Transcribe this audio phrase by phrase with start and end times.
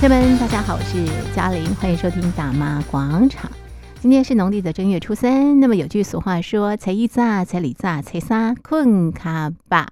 [0.00, 3.50] 朋友们，大家好，我是嘉玲，欢迎收听大妈广场。
[4.00, 9.88] 今天是农历的正月初三，那么有句俗话说：“财一早，初二早，初三困卡吧。”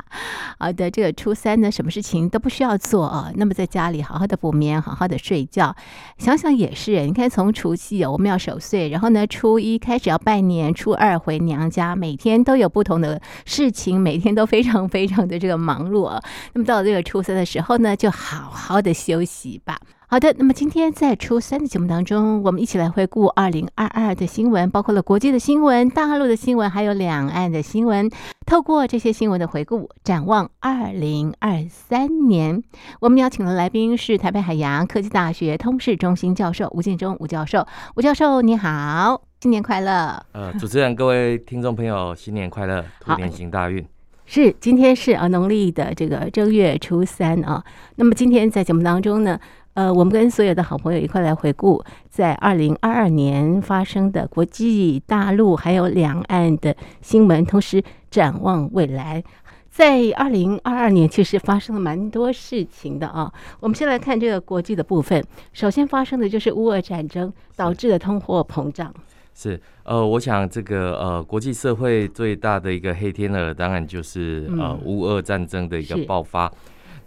[0.63, 5.75] 好的，这个初三呢，什么事情都不需要做啊，那么在家里好好的补眠，好好的睡觉。
[6.19, 16.23] 想想也是，你看从除夕我们要守岁，然后呢，初一开始要拜年，初二回娘家，每天都有不同的事情，每天都非常非常的这个忙碌啊。
[16.53, 19.77] 那么到了这个初三的时候呢，就好好的休息吧。
[20.13, 28.11] 好的，那么今天在初三的节目当中，我们一起来回顾二零二二的新闻，包括了国际的新闻、大陆的新闻，还有两岸的新闻。
[28.45, 32.63] 透过这些新闻的回顾，展望二零二三年，
[33.01, 37.67] 我们邀请的来宾是台北海洋科技大学通识中心教授吴建中吴教授。
[37.97, 40.23] 吴教授你好，新年快乐！
[40.33, 43.83] 呃，主持人、各位听众朋友，新年快乐，兔年行大运。
[44.25, 47.63] 是，今天是啊农历的这个正月初三啊。
[47.97, 49.39] 那么今天在节目当中呢，
[49.75, 59.25] 呃，我们跟所有的好朋友一块来回顾在二零二二年发生的国际、大陆还有两岸的新闻，同时展望未来。
[59.71, 63.33] 在二零二二年，其实发生了蛮多事情的啊。
[63.61, 68.93] 我们先来看这个国际的部分，首先发生的就是乌俄战争导致的通货膨胀。
[69.35, 76.53] 是，呃，我想这个呃，国际社会最大的一个黑天鹅，当然就是呃，乌俄战争的一个爆发。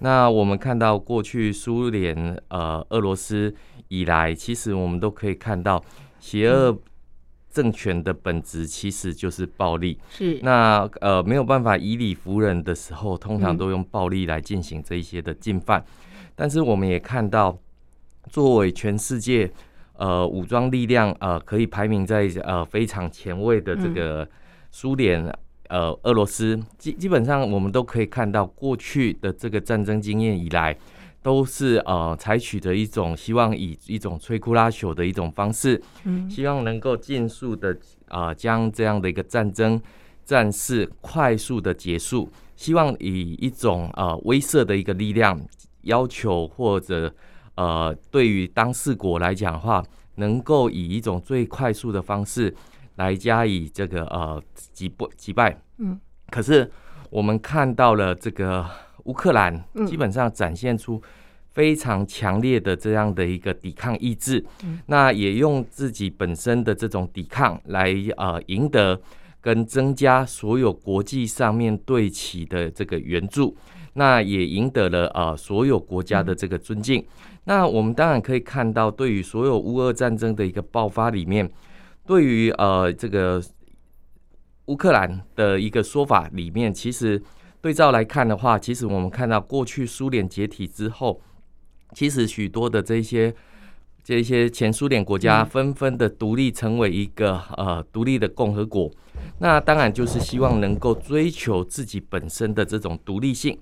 [0.05, 2.15] 那我们看到过去苏联、
[2.49, 3.51] 呃俄罗斯
[3.87, 5.83] 以来，其实我们都可以看到，
[6.19, 6.77] 邪恶
[7.49, 9.97] 政权的本质其实就是暴力。
[10.11, 10.39] 是。
[10.43, 15.83] 那呃没有办法以理服人的时候，通常都用暴力来进行这一些的进犯。
[16.35, 17.57] 但是我们也看到，
[18.29, 19.51] 作为全世界
[19.93, 24.29] 呃武装力量呃可以排名在呃非常前卫的这个
[24.69, 25.35] 苏联。
[25.69, 30.77] 呃，俄罗斯基基本上我们都可以看到，过去的这个战争经验以来，
[31.22, 37.75] 都是呃采取的一种希望以一种摧枯拉朽的一种方式，嗯，希望能够尽速的
[38.07, 39.81] 啊将这样的一个战争
[40.23, 45.39] 战事快速的结束，希望以一种呃威慑的一个力量
[45.81, 47.13] 要求或者
[47.56, 49.84] 呃对于当事国来讲的话，
[50.16, 52.53] 能够以一种最快速的方式。
[52.97, 56.00] 来加以这个呃击不击败，嗯，
[56.30, 56.72] 可是
[57.09, 58.66] 我们看到了这个
[59.03, 61.02] 乌克兰基本上展现出
[61.52, 69.00] 非常强烈的这样的一个抵抗意志，嗯，那也用自己本身的这种抵抗来呃赢得
[69.41, 73.56] 跟增加所有国际上面对其的这个援助，
[73.94, 77.06] 那也赢得了呃所有国家的这个尊敬。
[77.44, 81.50] 那我们当然可以看到，对于所有乌俄战争的一个爆发里面。
[82.07, 83.42] 对于呃这个
[84.67, 87.21] 乌克兰的一个说法里面，其实
[87.61, 91.21] 对照来看的话，其实我们看到过去苏联解体之后，
[91.93, 93.33] 其实许多的这些
[94.03, 98.91] 这些前苏联国家纷纷的独立成为一个呃独立的共和国，
[99.39, 103.57] 那当然就是希望能够追求自己本身的这种独立性。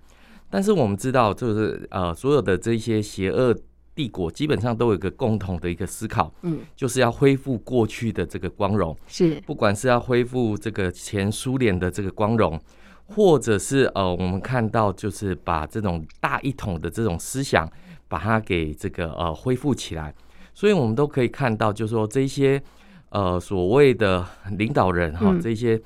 [0.50, 3.56] 但是我们知道，就是呃所有的这些邪恶。
[3.96, 12.60] 帝国基本上都有一个共同的一个思考，嗯，就是要恢复过去的这个光荣，是不管是要恢复这个前苏联的这个光荣，
[13.06, 17.70] 或者是呃，我们看到就是把这种大一统的这种思想，
[18.08, 20.14] 把它给这个呃恢复起来。
[20.56, 22.62] 所以我们都可以看到，就是说这些
[23.10, 24.26] 呃所谓的
[24.58, 25.80] 领导人哈，这些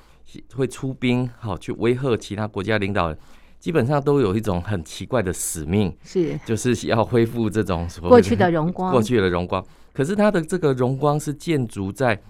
[0.55, 3.17] 会出兵哈去威吓其他国家领导人。
[3.59, 9.63] 基本上都有一种很奇怪的使命，是就是要恢复这种所谓过去的荣光，过去的荣光。
[9.91, 12.21] 可是它的这个荣光是建筑在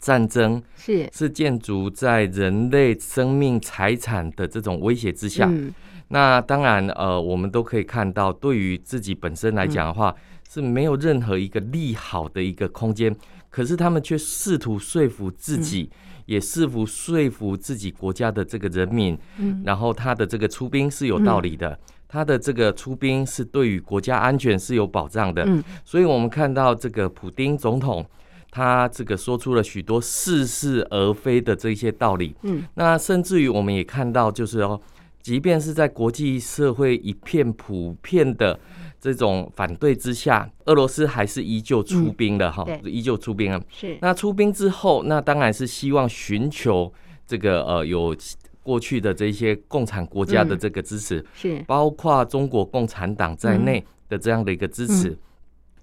[0.00, 5.46] 战争，是是建筑在人类生命财产的这种威胁之下。
[5.50, 5.72] 嗯、
[6.08, 10.14] 那当然，呃，我们都可以看到，对于自己本身来讲的话，
[10.48, 13.14] 是没有任何一个利好的一个空间。
[13.50, 15.90] 可是他们却试图说服自己。
[15.92, 28.04] 嗯也试图说服自己国家的这个人民，嗯，然后他的这个出兵是有道理的，他的这个出兵是对于国家安全是有保障的，嗯，所以我们看到这个普丁总统，
[28.50, 34.78] 他这个说出了许多似是而非的这些道理，嗯，那甚至于我们也看到，就是哦，
[35.22, 38.60] 即便是在国际社会一片普遍的。
[39.00, 43.62] 这种反对之下，俄罗斯还是依旧出兵的哈，嗯、依旧出兵啊。
[43.68, 43.96] 是。
[44.00, 46.92] 那出兵之后，那当然是希望寻求
[47.26, 48.16] 这个呃有
[48.62, 51.64] 过去的这些共产国家的这个支持，嗯、是。
[51.66, 55.10] 包括中国共产党在内的这样的一个支持。
[55.10, 55.12] 嗯。
[55.12, 55.18] 嗯、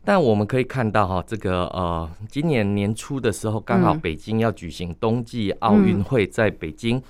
[0.04, 7.02] 但我们可以看到哈，这个呃今年年初的时候，刚好北京要举行冬季奥运会，在北京。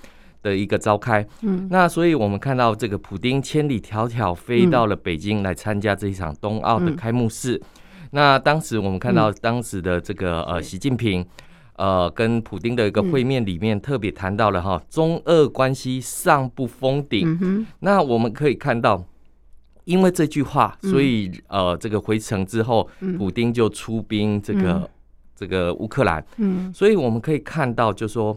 [0.46, 1.26] 的一个召开。
[1.42, 7.56] 嗯，那所以我们看到这个普丁千里迢迢飞到了北京来参加这一场冬奥的开幕式。
[7.56, 11.26] 嗯、那当时我们看到当时的这个呃习近平。
[11.78, 17.38] 呃，跟普丁的一个会面里面特别谈到了哈，中俄关系尚不封顶。
[17.42, 17.68] 嗯。
[17.82, 19.04] 那我们可以看到，
[19.84, 24.90] 因为这句话，所以呃，这个回程之后，普丁就出兵这个
[25.36, 26.26] 这个乌克兰。
[26.38, 26.74] 嗯。
[26.74, 28.34] 所以我们可以看到，就说，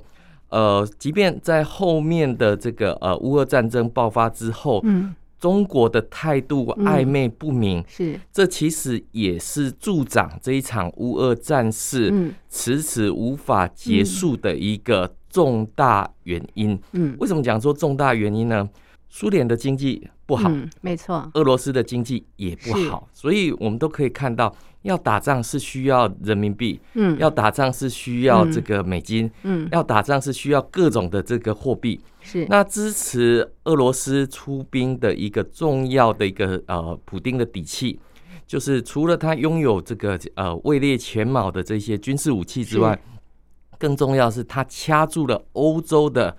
[0.49, 5.15] 呃，即便在后面的这个呃乌俄战争爆发之后，嗯。
[5.41, 16.77] 中国的态度暧昧不明，嗯、是这其实也是助长这一场乌俄战事迟迟无法结束的一个重大原因。
[16.91, 18.69] 嗯，为什么讲说重大原因呢？
[19.09, 24.53] 苏联的经济不好，嗯、没错，俄罗斯的经济也不好，所以我们都可以看到。
[24.83, 32.47] 要打仗是需要人民币，嗯，要打仗是需要这个美金，嗯，要打仗是需要各种的这个货币，是。
[32.49, 37.99] 那支持俄罗斯出兵的一个重要的一个呃，普丁的底气，
[38.47, 42.99] 就是除了他拥有这个呃位列前茅的这些军事武器之外，
[43.79, 46.37] 更重要是他掐住了欧洲的。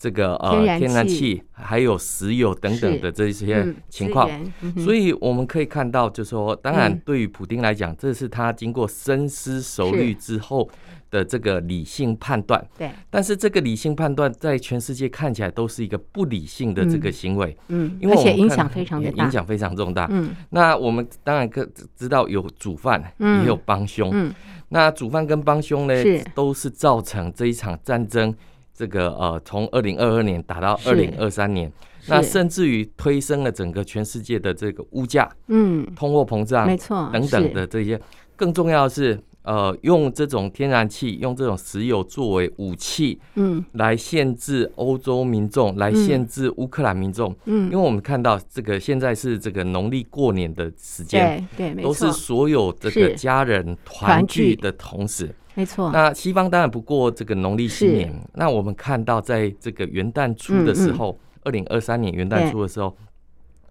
[0.00, 4.30] 这个呃，天然气还有石油等等的这些情况，
[4.78, 10.66] 所以我们可以看到，就是说，当然对于普丁来讲，这是他经过深思熟虑之后
[11.10, 12.66] 的这个理性判断。
[12.78, 17.54] 对，但是这个理性判断在全世界看起来都是一个不理性的这个行为。
[17.68, 20.08] 嗯，因为而且影响非常的大，影响非常重大。
[20.10, 24.10] 嗯，那我们当然可知道有主犯，也有帮凶。
[24.14, 24.32] 嗯，
[24.70, 25.94] 那主犯跟帮凶呢，
[26.34, 28.34] 都是造成这一场战争。
[28.80, 31.70] 这个呃，从二零二二年打到二零二三年，
[32.06, 38.00] 那甚至于推升了整个全世界的这个物价，嗯，通货膨胀，没错，等等的这些。
[38.36, 54.56] 更重要的是，呃，用这种天然气，用这种石油作为武器，嗯，来限制欧洲民众，来限制乌克兰民众，嗯，因为我们看到这个现在是这个农历过年的时间，对对，都是所有这个家人团聚。
[54.56, 55.34] 的同时。
[55.54, 58.14] 没错，那西方当然不过这个农历新年。
[58.34, 62.96] 那我们看到，在这个元旦初的时候，二零二三年元旦初的时候，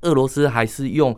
[0.01, 1.15] 俄罗斯还是用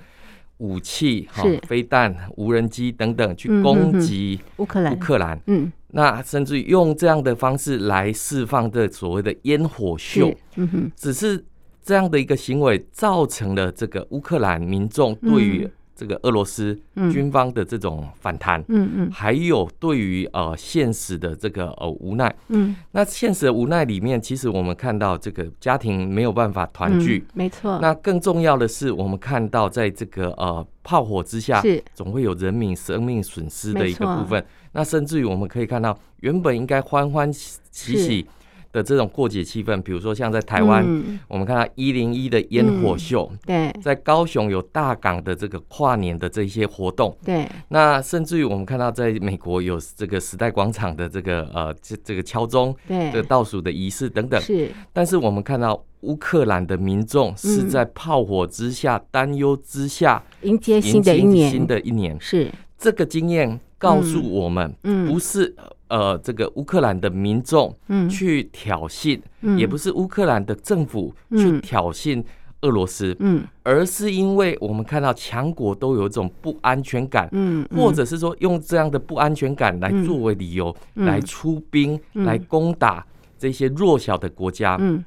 [0.57, 4.93] 武器、哈飞弹、无人机等等去攻击乌克兰。
[4.93, 10.31] 乌克兰，嗯，那甚至于用这样的方式来释放这所谓的烟火秀。
[10.55, 11.43] 嗯哼，只是
[11.81, 15.69] 这样的一个行为，造成了这个乌克兰民众对于。
[16.01, 16.75] 这个俄罗斯
[17.13, 27.77] 军方的这种反弹，嗯嗯，还有对于呃现实的这个呃无奈，嗯，那现实的无奈里面，其实我们看到这个家庭没有办法团聚，没错。
[27.79, 31.83] 那更重要的是，我们看到在这个呃炮火之下，是。
[31.93, 34.43] 总会有人民生命损失的一个部分。
[34.71, 37.59] 那甚至于我们可以看到，原本应该欢欢喜
[37.95, 38.25] 喜。
[38.71, 62.51] 的这种过节气氛，比如说像在台湾，嗯、我们看到一零一的烟火秀，嗯、对，在高雄有大港的这个跨年的这些活动，对，那甚至于我们看到在美国有这个时代广场的这个呃这这个敲钟，对，这个倒数的仪式等等，是，但是我们看到乌克兰的民众是在炮火之下、担忧之下迎接新的一年，新的一年，是。
[62.77, 65.55] 这个经验告诉我们，嗯，不是。
[65.91, 67.75] 呃，这个乌克兰的民众
[68.09, 72.23] 去挑衅，嗯、也不是乌克兰的政府去挑衅
[72.61, 83.05] 俄罗斯，嗯，而是因为我们看到强国都有一种不安全感，嗯，或者是说用这样的不安全感来作为理由来出兵，来攻打
[83.37, 85.03] 这些弱小的国家，嗯，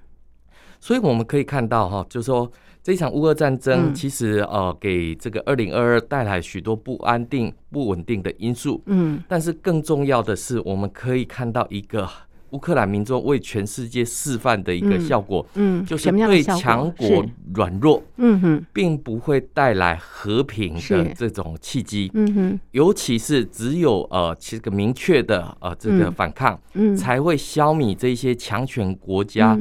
[0.80, 2.52] 所以我们可以看到哈，就是说。
[2.84, 8.82] 这一场乌俄战争其实呃给这个二零二二带来许多不安定、不稳定的因素。
[8.84, 12.06] 嗯，但是更重要的是，我们可以看到一个
[12.50, 15.46] 乌克兰民众为全世界示范的一个效果。
[15.54, 17.24] 嗯，就是对强国
[17.54, 22.10] 软弱，嗯哼，并不会带来和平的这种契机。
[22.12, 29.58] 嗯哼，尤其是只有呃这个明确的呃这个反抗，嗯，才会消弭这些强权国家。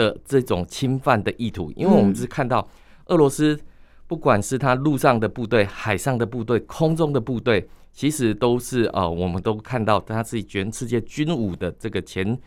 [0.00, 2.66] 的这种侵犯的意图，因为我们是看到
[3.06, 3.58] 俄罗斯，
[4.06, 12.38] 不管是他陆上的部队、海上的部队、空中的部队，其实都是呃，我们都看到它是全世界军武的这个前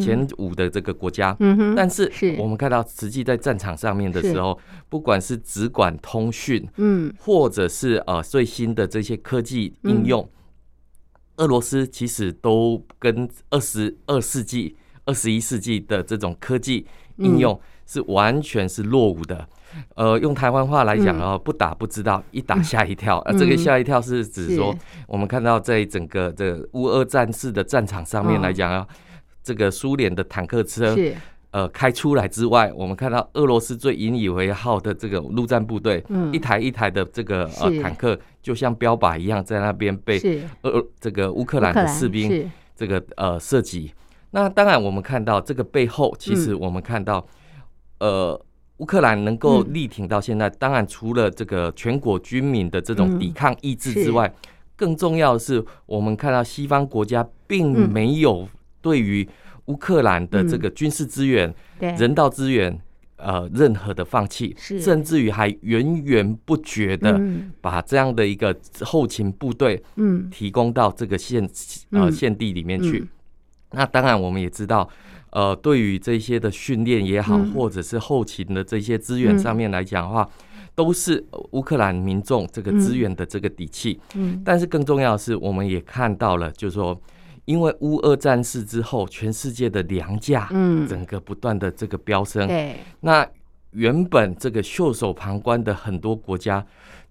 [0.00, 1.36] 前五的这个国家。
[1.76, 4.58] 但是我们看到实际在战场上面的时候，
[4.88, 10.28] 不管是只管通讯，嗯，或者是呃最新的这些科技应用，
[11.36, 14.74] 俄罗斯其实都跟二十二世纪。
[15.06, 16.86] 二十一世纪的这种科技
[17.16, 19.48] 应用是完全是落伍的。
[19.94, 23.18] 呃，用台湾话来讲啊，不打不知道，一打吓一跳。
[23.20, 24.74] 呃，这个吓一跳是指说，
[25.06, 28.86] 我们看到在整个这乌俄战事的战场上面来讲啊，
[29.42, 30.96] 这个苏联的坦克车，
[31.50, 40.18] 呃开出来之外，我们看到俄罗斯最引以为豪的这个陆战部队，嗯，一台一台的这个呃坦克，就像标靶一样，在那边被
[40.62, 43.92] 俄这个乌克兰的士兵这个呃射击。
[44.36, 47.26] 那当然，我们看到这个背后，其实我们看到，
[48.00, 48.38] 呃，
[48.76, 54.30] 乌克兰能够力挺到现在，当然除了这个全国军民的这种抵抗意志之外，
[54.76, 58.46] 更重要的是，我们看到西方国家并没有
[58.82, 59.26] 对于
[59.68, 62.78] 乌克兰的这个军事资源、人道资源，
[63.16, 67.18] 呃，任何的放弃，甚至于还源源不绝的
[67.62, 71.48] 把这样的一个后勤部队，嗯，提供到这个现
[71.92, 73.08] 呃现地里面去。
[73.72, 74.88] 那当然，我们也知道，
[75.30, 80.28] 呃，对于这些的训练也好，或者是后勤的这些资源上面来讲的话，
[80.74, 84.00] 都是乌克兰民众这个资源的这个底气。
[84.14, 86.98] 嗯，但是更重要的是，我们也看到了，就是说，
[87.44, 92.46] 因为乌俄战事之后，全世界的粮价，嗯，整个不断的这个飙升。
[92.46, 93.26] 对，那
[93.72, 96.64] 原本这个袖手旁观的很多国家。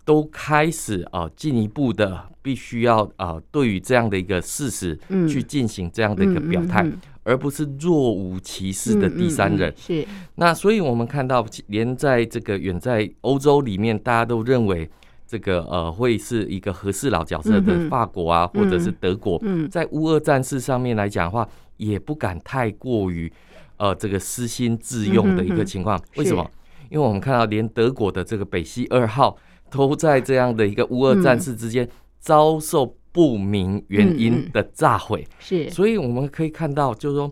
[0.06, 4.98] 都开始啊，进一步的必须要啊，对于这样的一个事实
[5.28, 6.86] 去进行这样的一个表态，
[7.24, 9.74] 而不是若无其事的第三人。
[9.76, 10.08] 是。
[10.36, 14.88] 那所以我们看到，连在这个远在欧洲里面，大家都认为
[15.26, 23.32] 这个呃会是一个和事佬角色的法国啊，或者是德国，在乌俄战事上面来讲的话，也不敢太过于
[23.78, 26.00] 呃这个私心自用的一个情况。
[26.18, 26.48] 为什么？
[26.92, 29.36] 因为我们看到，连德国的这个北溪二号。
[29.76, 31.88] 都在这样的一个乌俄战事之间
[32.20, 37.30] 遭受不明原因的炸毁，是，所以我们可以看到，就是说，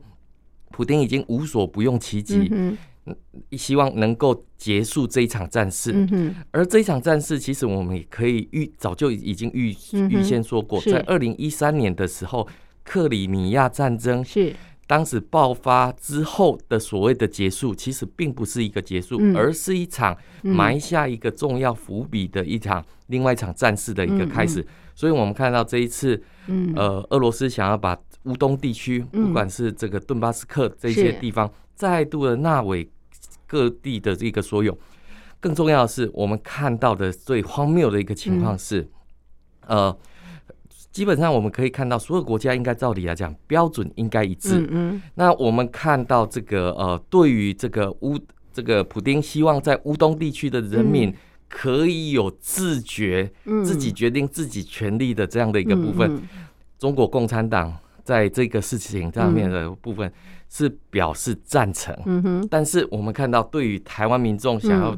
[0.71, 2.77] 普丁已经无所不用其极，嗯，
[3.51, 5.93] 希望能够结束这一场战事。
[6.11, 9.69] 嗯而这一场战事，其实我们也可以预早就已经预
[10.09, 12.45] 预先说过，在二零一三年的时候，
[12.83, 14.53] 克里米亚战争是。
[14.93, 24.63] 当时爆发之后的所谓的结束，其实并不是一个结束，而是一场埋下一个重要伏笔的一场另外一场战事的一个开始。
[24.93, 26.21] 所以，我们看到这一次，
[26.75, 32.87] 呃，俄罗斯想要把乌东地区，不管是这个顿巴斯克这些地方，再度的纳为
[33.47, 34.77] 各地的这个所有。
[35.39, 38.87] 更重要的是，我们看到的最荒谬的一个情况是，
[39.65, 39.97] 呃。
[40.93, 44.59] 基本上我们可以看到，所有国家应该照理来讲标准应该一致。
[44.59, 45.01] 嗯嗯。
[45.15, 48.17] 那我们看到这个呃，对于这个乌
[48.53, 51.11] 这个普丁希望在乌东地区的人民
[51.49, 56.21] 可以有自觉，嗯自己决定自己权利的这样的一个部分，
[56.77, 60.13] 中国共产党在这个事情上面的部分
[60.47, 61.93] 是表示赞成。
[62.05, 62.47] 嗯哼。
[62.51, 64.95] 但是我们看到，对于台湾民众想要。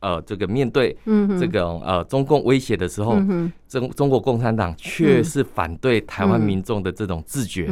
[0.00, 0.96] 呃，这个面对
[1.40, 3.16] 这个呃中共威胁的时候，
[3.68, 7.68] 中中国共产党却是反对台湾民众的这种自觉，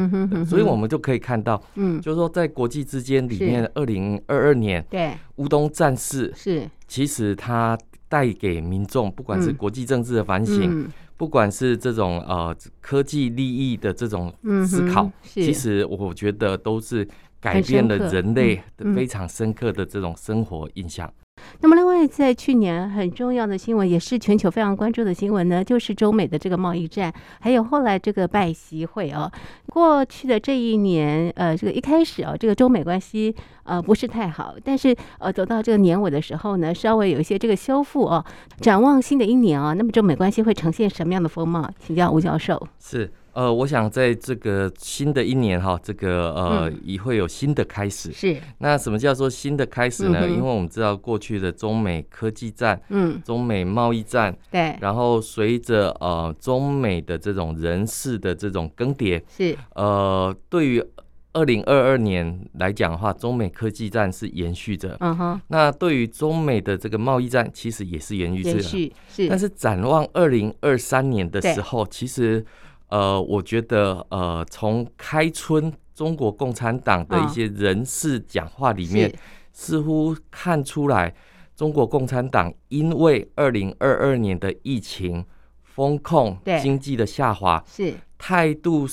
[0.46, 2.00] 所以我们就可以看到，嗯。
[2.00, 5.12] 就是说在国际之间里面，二零二二年对。
[5.36, 6.68] 乌东战事是。
[6.88, 7.76] 其实它
[8.08, 14.32] 带给民众，不管是国际政治的反省，不管是这种呃科技利益的这种
[14.64, 17.06] 思考，其实我觉得都是
[17.40, 18.62] 改变了人类
[18.94, 21.12] 非常深刻的这种生活印象。
[21.60, 29.30] 那么，另外在去年很重要的新闻，也是全球非常关注的新闻呢，就是中美的这个贸易战，还有后来这个拜习会啊。
[29.66, 38.24] 过去的这一年，呃，这个一开始啊，这个中美关系呃不是太好，但是呃走到这个年尾的时候呢，稍微有一些这个修复啊。
[38.60, 41.70] 展望新的一年啊，那么中美关系会呈现什么样的风貌？
[41.78, 42.66] 请教吴教授。
[42.80, 43.10] 是。
[43.36, 48.10] 呃，我想在这个新的一年哈，这个呃，也会有新的开始。
[48.10, 48.34] 是。
[48.60, 50.26] 那什么叫做新的开始呢？
[50.26, 54.74] 因为我们知道过去的中美科技战，嗯，中美贸易战，对。
[54.80, 59.54] 然后随着呃中美的这种人事的这种更迭，是。
[59.74, 60.82] 呃，对于
[61.34, 64.96] 二零二二年来讲的话，中美科技战是延续着。
[65.00, 65.38] 嗯哼。
[65.48, 68.50] 那对于中美的这个贸易战，其实也是延续着。
[68.52, 68.92] 延续。
[69.10, 69.28] 是。
[69.28, 72.42] 但是展望二零二三年的时候，其实。
[72.88, 79.12] 呃，我觉得呃，从开春中国共产党的一些人士讲话里面，
[79.52, 81.12] 似乎看出来
[81.56, 85.24] 中国共产党因为二零二二年的疫情
[85.64, 87.94] 封控、经济的下滑，是。
[88.18, 88.86] 态度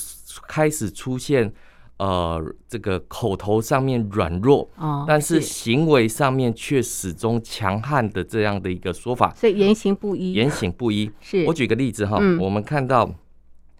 [0.48, 1.54] 开始出现
[1.98, 4.68] 呃，这个口头上面软弱，
[5.08, 11.12] 但是行为上面却始终强悍的这样的一个说法，所以言行不一，言行不一。
[11.22, 11.46] 是。
[11.46, 13.14] 我举个例子哈，我们看到。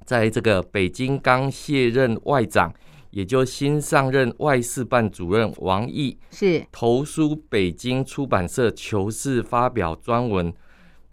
[0.06, 2.74] 在这个北京刚卸任外长，
[3.12, 10.54] 也就新上任外事办主任王毅是投书北京出版社求是发表专文，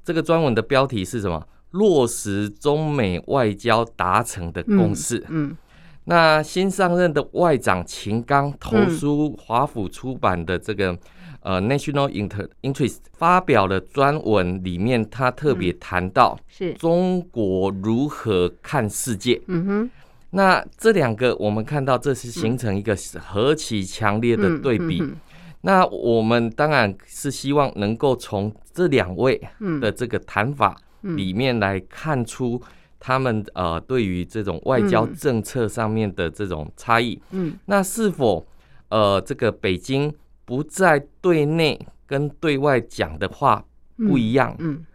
[0.04, 1.47] 这个专文的标题是什么？
[1.70, 5.25] 落实中美外交达成的共识。
[5.28, 5.56] 嗯，
[6.04, 10.99] 那新上任的外长秦刚投书华府出版的这个、嗯、
[11.40, 16.73] 呃 National Inter Interest 发表了专文，里面他特别谈到是。
[16.75, 19.40] 中国如何看世界。
[19.47, 19.90] 嗯哼，
[20.30, 25.00] 那这两个我们看到这是形成一个何其强烈的对比。
[25.00, 25.16] 嗯嗯嗯、
[25.62, 29.40] 那我们当然是希望能够从这两位
[29.80, 32.61] 的这个谈法里面来看出。
[33.02, 38.47] 他们呃，对于这种外交政策上面的这种差异，嗯，那是否
[38.90, 40.12] 呃，这个北京
[40.50, 41.78] 不在对内
[42.09, 43.64] 跟对外讲的话
[43.97, 44.87] 不一样，嗯，嗯，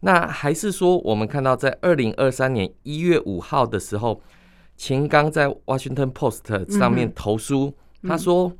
[0.00, 4.22] 那还是说我们看到在二零二三年一月五号的时候，
[4.74, 6.40] 秦刚在《Washington Post》
[6.78, 8.50] 上面投书，他说。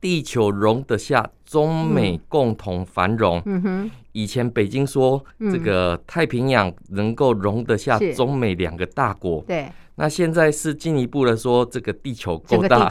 [0.00, 3.40] 地球容得下中美共同繁荣。
[3.46, 3.62] 嗯。
[3.62, 9.44] 哼，以前北京说这个太平洋能够容得下中美两个大国。
[9.46, 12.88] 对，那现在是进一步的说，这个地球够大，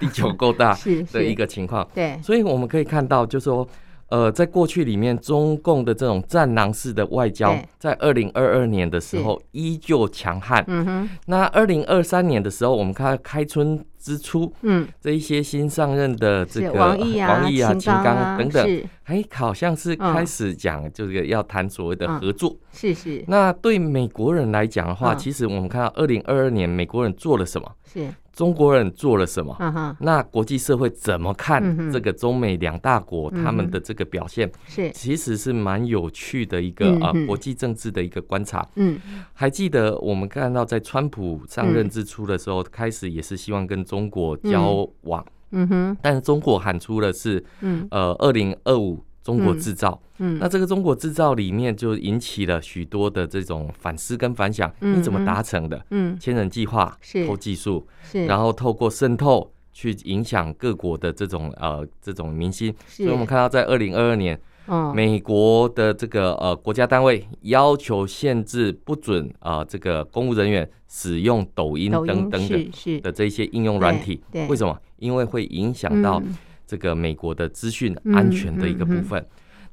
[0.00, 0.76] 地球够大
[1.12, 1.88] 的一个情况。
[1.94, 3.66] 对，所以我们可以看到，就是说。
[4.08, 10.64] 呃，在过去里面，中共的这种战狼式的外交，在二零二二年的时候依旧强悍。
[10.68, 11.10] 嗯哼。
[11.26, 22.56] 那二零二三年的时候，我们看开春之初，嗯，这一些新上任的这个王毅啊、秦刚等等，哎，好像是开始讲这个要谈所谓的合作。
[22.72, 23.24] 是是。
[23.26, 27.68] 那对美国人来讲的话，其实我们看到二零二二年美国人做了什么？
[27.92, 28.08] 是。
[28.36, 29.96] 中国人做了什么？
[29.98, 34.46] 那国际社会怎么看这个中美两大国他们的这个表现？
[34.66, 38.68] 是、嗯，其实是蛮有趣的一个啊、嗯、国际政治的一个观察。
[38.74, 39.00] 嗯，
[39.32, 45.24] 还记得我们看到在川普上任之初的时候，嗯、开始也是希望跟中国交往。
[45.52, 49.02] 嗯哼，但是中国喊出的是，嗯，呃，二零二五。
[49.26, 54.72] 中国制造，嗯，那这个中国制造里面就引起了许多的这种反思跟反响。
[54.78, 55.84] 你怎么达成的？
[55.90, 62.72] 嗯，千人计划是偷技术，是，然后透过渗透去影响各国的这种呃这种明星。
[62.86, 64.40] 所以我们看到在二零二二年，
[64.94, 72.70] 美国的这个呃国家单位要求限制不准啊这个公务人员使用抖音等等等
[73.02, 74.22] 的这些应用软体。
[74.48, 74.78] 为什么？
[74.98, 76.22] 因为会影响到。
[76.66, 79.24] 这个美国的资讯安全的一个部分，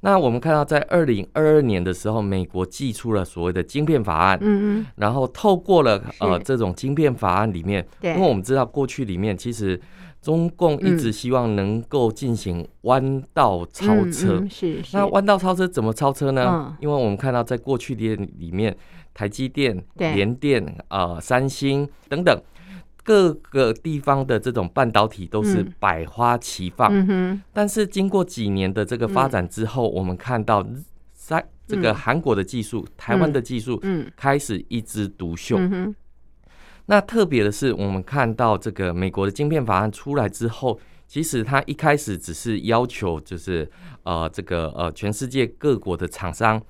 [0.02, 9.80] 那我们看到在二零二二年的时候，美国寄出了所谓的晶片法案，嗯嗯，然后透过了呃这种晶片法案里面，因为我们知道过去里面其实
[10.22, 16.76] 中共一直希望能够进行弯道超车，是，那弯道超车怎么超车呢？
[16.80, 18.76] 因为我们看到在过去的里面，
[19.14, 22.38] 台积电、联电、呃三星等等。
[23.04, 30.66] 各个地方的这种半导体都是百花齐放，嗯嗯、但是经过几年的这个发展之后，嗯、我们看到
[31.14, 33.82] 在这个韩国的技术、嗯、台湾的技术，
[34.16, 35.58] 开始一枝独秀。
[35.58, 35.96] 嗯嗯、
[36.86, 43.70] 那特别的是，我们看到这个美国的晶片法案出来之后，其实它一开始只是要求，就是
[44.04, 46.62] 呃，这个呃，全世界各国的厂商，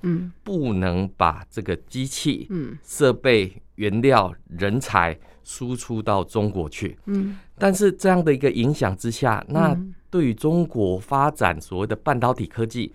[0.42, 2.48] 不能把这个机器、
[2.82, 5.16] 设备、原料、人才。
[5.44, 9.78] 输出到中国去，嗯，但是这样的一个影响之下，那
[10.10, 12.92] 对于中国发展所谓的半导体科技，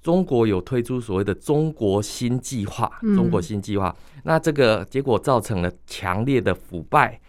[0.00, 7.20] 中国有推出所谓的中国新计划，中国新计划，那这个结果造成了强烈的腐败。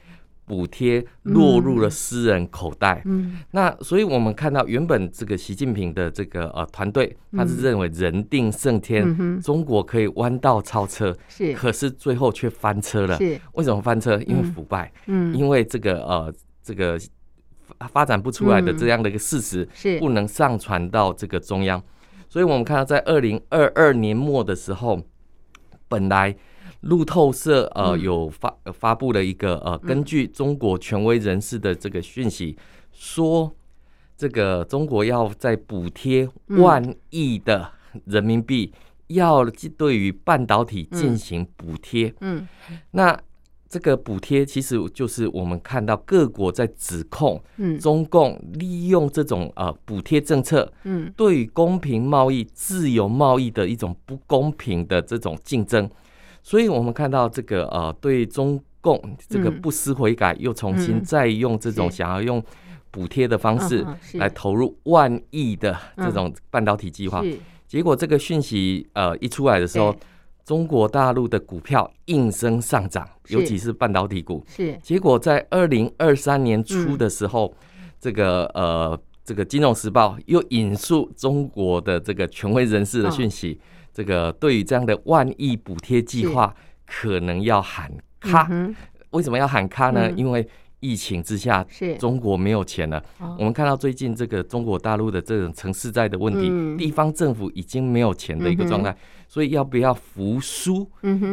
[0.45, 14.19] 补贴落入了私人口袋，嗯，那所以我们看到原本这个习近平的这个呃团队，他是认为人定胜天，中国可以弯道超车，是，可是最后却翻车了，是，为什么翻车？
[14.23, 16.99] 因为腐败，嗯，因为这个呃这个
[17.91, 19.99] 发展不出来的这样的一个事实，是。
[19.99, 21.81] 不能上传到这个中央，
[22.27, 25.01] 所以我们看到在二零二二年末的时候，
[25.87, 26.35] 本来。
[26.81, 32.57] 路透社呃有发发布了一个呃，根据中国权威人士的这个讯息，
[32.91, 33.55] 说
[34.17, 37.71] 这个中国要在补贴万亿的
[38.05, 38.73] 人民币，
[39.07, 39.45] 要
[39.77, 42.13] 对于半导体进行补贴。
[42.21, 42.47] 嗯，
[42.91, 43.19] 那
[43.69, 47.41] 这个补贴其实就是我们看到各国在指控，
[47.79, 55.89] 中共利用这种呃补贴政策，嗯，对于公平贸易、自由贸易的一种不公平的这种竞争。
[56.43, 58.99] 所以，我们看到这个呃，对中共
[59.29, 62.43] 这个不思悔改，又重新再用这种想要用
[62.89, 67.23] 补贴的方式来投入万亿的这种半导体计划，
[67.67, 69.95] 结果这个讯息呃一出来的时候，
[70.43, 74.43] 中国大陆的股票应声上涨，尤其是半导体股。
[74.47, 77.53] 是，结果在二零二三年初的时候，
[77.99, 83.59] 这个呃，这个《金融时报》又引述中国的这个权威人士的讯息。
[83.93, 86.53] 这个对于这样的万亿补贴计划，
[86.85, 88.49] 可能要喊卡，
[89.11, 90.07] 为什么要喊卡呢？
[90.09, 90.47] 嗯、因为
[90.79, 92.97] 疫情之下，是中国没有钱了。
[93.19, 100.89] 哦、我们看到最近这个中国大陆的这种城市债的问题，嗯、地方政府已经没有钱的一个状态，嗯、所以要不要服输？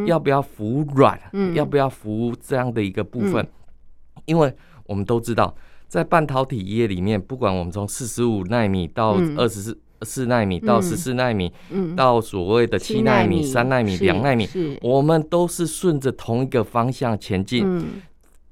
[0.06, 1.18] 要不要服软？
[1.32, 3.42] 嗯、要不要服这样的一个部分？
[3.42, 4.52] 嗯、因为
[4.84, 5.54] 我们都知道，
[5.86, 14.48] 在半导体业里面，不管我们从四十五纳米到二十四四纳米到十四纳米，嗯、到所谓的七纳米、三纳米、两纳米，
[14.82, 17.62] 我们都是顺着同一个方向前进。
[17.64, 18.02] 嗯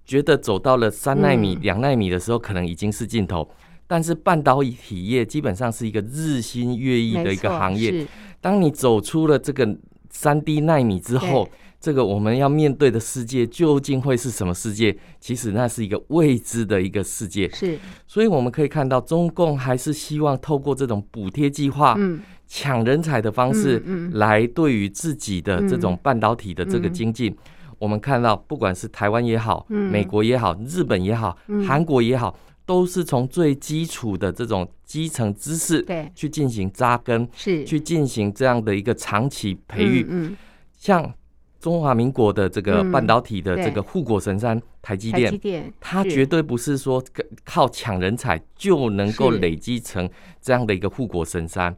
[0.06, 3.42] 觉得走到了三纳米、两纳米的时候，可能已经是尽头。
[3.42, 8.06] 嗯、但是半导体业基本上是一个日新月异的一个行业。
[8.40, 9.76] 当你走出了这个
[10.08, 14.96] 三 D 纳米之后，对这个我们要面对的世界究竟会是什么世界？
[15.20, 17.48] 其实那是一个未知的一个世界。
[17.50, 21.96] 是，所以我们可以看到，中共还是希望透过这种补贴计划、
[22.46, 27.28] 抢、嗯、人才的方式，来对于自己的这种半导体的这个经济。
[27.28, 27.32] 嗯。
[27.32, 27.36] 嗯
[27.78, 31.36] 我们看到，不管是台湾也好，美国也好，日本也好，
[31.68, 32.34] 韩国也好，
[32.64, 37.66] 都是从最基础的这种基层知识，对，去进行扎根，是。
[37.66, 40.06] 去进行这样的一个长期培育。
[40.08, 40.34] 嗯，
[40.78, 41.12] 像
[41.58, 47.02] 中华民国的这个半导体的这个护国神山台积电，它绝对不是说
[47.44, 50.08] 靠抢人才就能够累积成
[50.40, 51.76] 这样的一个护国神山。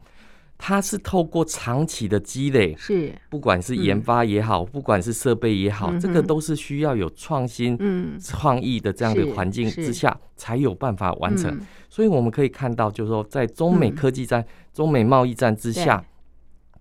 [0.61, 3.13] 它是透过长期的积累，是。
[3.29, 7.79] 不管是研发也好，不管是设备也好，这个都是需要有创新、
[8.21, 11.57] 创意的这样的环境之下才有办法完成。
[11.89, 16.03] 所以我们可以看到，就是说，在中美科技战、中美贸易战之下，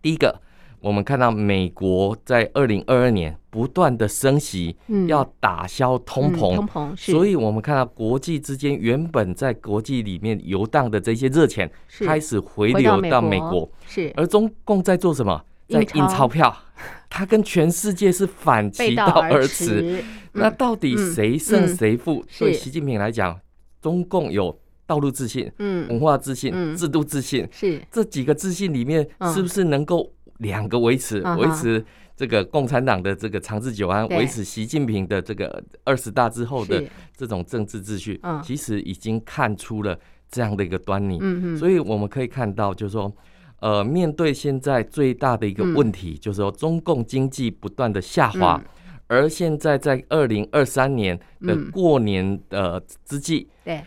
[0.02, 0.42] 第一个。
[0.88, 4.74] 我们看到美国在二零二二年不断的升息，
[5.06, 11.70] 要打消通膨，通膨，所以我们看到国际之间原本在国际里面游荡的这些热钱
[12.06, 14.10] 开始回流到美国，是。
[14.16, 15.44] 而中共在做什么？
[15.68, 16.56] 在印钞票，
[17.10, 20.02] 它跟全世界是反其道而驰。
[20.32, 22.24] 那到底谁胜谁负？
[22.38, 23.38] 对习近平来讲，
[23.82, 25.86] 中共有道路自信、嗯。
[25.90, 27.78] 文化自信、制度自信，是。
[27.92, 30.10] 这几个自信里面，是不是能够？
[30.38, 31.84] 两个维持维持
[32.16, 36.82] 这个共产党的这个长治久安，维持习近平的这个二十大之后的
[37.16, 39.98] 这种政治秩序，其实已经看出了
[40.28, 41.20] 这样的一个端倪。
[41.56, 43.12] 所以我们可以看到，就是说，
[43.60, 48.60] 呃，面对现在最大的一个问题，就是说中共经济不断的下滑，
[49.06, 53.82] 而现在在二零二三年的过年的之际，对。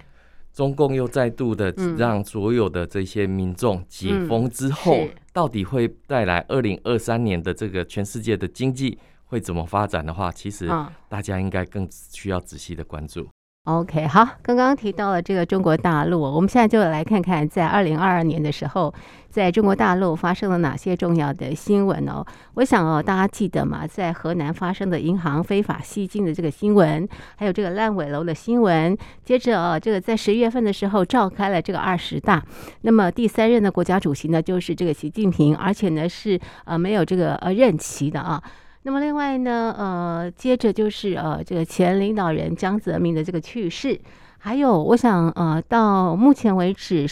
[0.53, 10.67] 中共又再度的让所有的这些民众解封之后，到底会带来二零二三年的这个全世界的经济会怎么发展的话，其实
[11.07, 13.27] 大家应该更需要仔细的关注。
[13.65, 18.91] OK，好，刚刚提到了这个中国大陆，我们现在就来看看在二零二二年的时候，
[19.29, 22.25] 在中国大陆发生了哪些重要的新闻哦。
[22.55, 28.97] 我想哦，大家记得嘛，在河南发生的银行非法吸金的这个新闻，还有这个烂尾楼的新闻。
[29.23, 32.43] 接着哦，这个在十月份的时候召开了这个二十大，
[32.81, 38.41] 那么第三任的国家主席呢，就是这个习近平，而且呢是呃没有这个呃任期的啊。
[38.83, 43.99] 那么另外呢，呃，接着就是呃，这个前领导人江泽民的这个去世，
[44.39, 47.07] 还有我想呃，到目前为止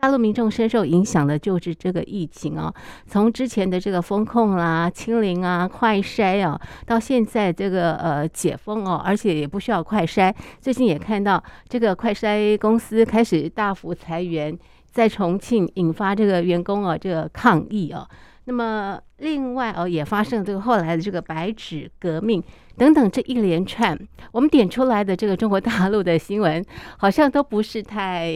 [0.00, 2.74] 大陆民众深受影响的，就是这个疫情啊，
[3.06, 10.34] 从之前的这个封控啦、清零啊、快筛啊，到现在这个呃解封哦，而且也不需要快筛。
[10.60, 14.58] 最近也看到这个快筛公司开始大幅裁员，
[14.90, 18.08] 在重庆引发这个员工啊这个抗议啊。
[18.44, 22.42] 那么，另外哦，也发生了这个后来的这个白纸革命
[22.76, 23.96] 等等这一连串，
[24.32, 26.64] 我们点出来的这个中国大陆的新闻，
[26.98, 28.28] 好像都不是太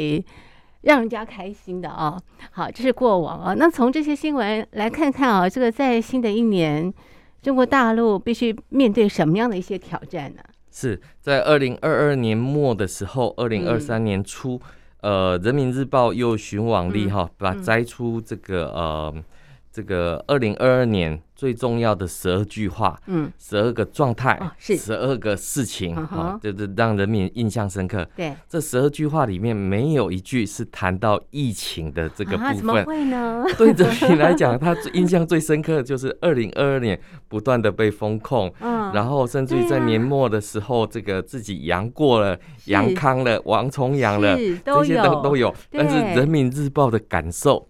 [0.82, 2.16] 让人家开心的哦。
[2.52, 3.54] 好，这是过往啊。
[3.54, 6.94] 那从这些新闻来看看啊，这个在新的一年，
[7.42, 10.42] 中国大陆必须面对什么样的一些挑战呢？
[10.70, 14.60] 是在二零二二年末的时候，二零二三年初，
[15.00, 19.12] 嗯、呃，《人民日报》又寻网力哈，把摘出这个呃。
[19.76, 28.08] 这个二零二二年最重要的十二句话，嗯，十二个状态，是十二个事情，啊，就是让人民印象深刻。
[28.16, 32.56] 对，这十二句话里面没有一句是谈到疫情的这个部分。
[32.56, 33.44] 怎么会呢？
[33.58, 42.34] 对人民来讲，他印象最深刻的就是二零二二年不断的被封控，嗯，然后甚至于在年末的时候，这个自己阳过了、
[42.64, 45.54] 阳康了、王重阳了，这些都都有。
[45.70, 47.68] 但是人民日报的感受。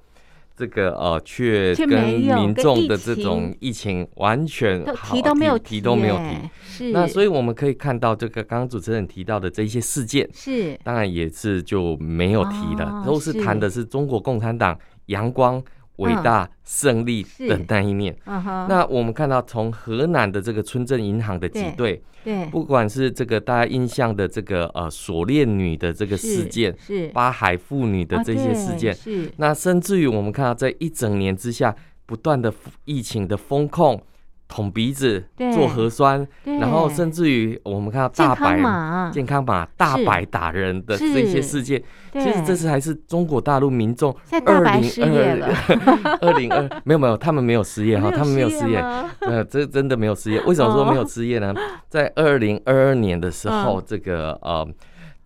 [0.56, 6.48] 这个呃，却跟民众的这种疫情完全提都没有提都没有提。
[6.64, 10.78] 是，那所以我们可以看到，这个刚刚主持人提到的这一些事件，是。
[10.82, 15.62] 当然也是就没有提了，都是谈的是中国共产党阳光
[15.96, 18.16] 伟大胜利的那一面。
[18.24, 29.30] 那我们看到从河南的这个村镇银行的挤兑，对，不管是这个大家印象的这个呃锁链女的这个事件，是八海妇女的这些事件，是。
[29.36, 32.52] 那甚至于我们看到在一整年之下不断的
[32.84, 34.00] 疫情的风控。
[34.48, 41.82] 捅鼻子做核酸，然后甚至于我们看到大白健康码大白打人的这些事件，
[42.12, 48.78] 其实这次还是中国大陆民众二零二二零二没有没有，他们没有失业哈，他们没有失业，
[49.20, 50.40] 呃，这真的没有失业。
[50.42, 51.54] 为什么说没有失业呢？
[51.88, 54.66] 在二零二二年的时候，这个呃。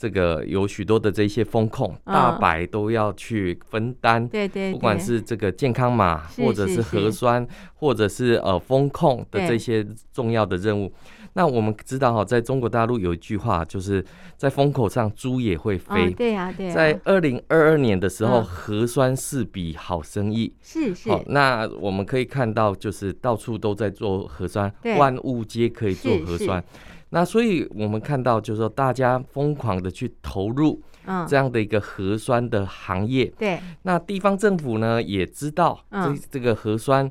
[0.00, 10.90] 这个有许多的这些风控，大白都要去分担，对对，不管是这个健康码，或者是核酸，或者是呃风控的这些重要的任务。
[11.34, 14.02] 那我们知道哈，在中国大陆有一句话，就是
[14.38, 16.10] 在风口上猪也会飞。
[16.12, 16.70] 对呀，对。
[16.72, 20.54] 在二零二二年的时候，核酸是笔好生意。
[20.62, 21.10] 是是。
[21.10, 26.64] 好，那我们可以看到，就是到处都在做核酸，万物皆可以做核酸。
[27.12, 30.80] 那所以，我们看到就是说，大家疯狂的去投入
[31.28, 33.26] 这样的一个核酸的行业。
[33.36, 33.58] 对。
[33.82, 37.10] 那地方政府呢，也知道这这个核酸，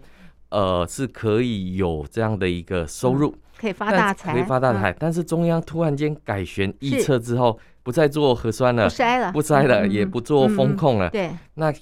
[0.50, 4.96] 呃，是可以有这样的一个收入，可以发大财，可以发大财。
[4.98, 11.10] 但是中央突然间改弦易辙之后，不再做核酸了，不筛了，不筛了，也不做风控了。
[11.10, 11.30] 对。
[11.56, 11.74] 那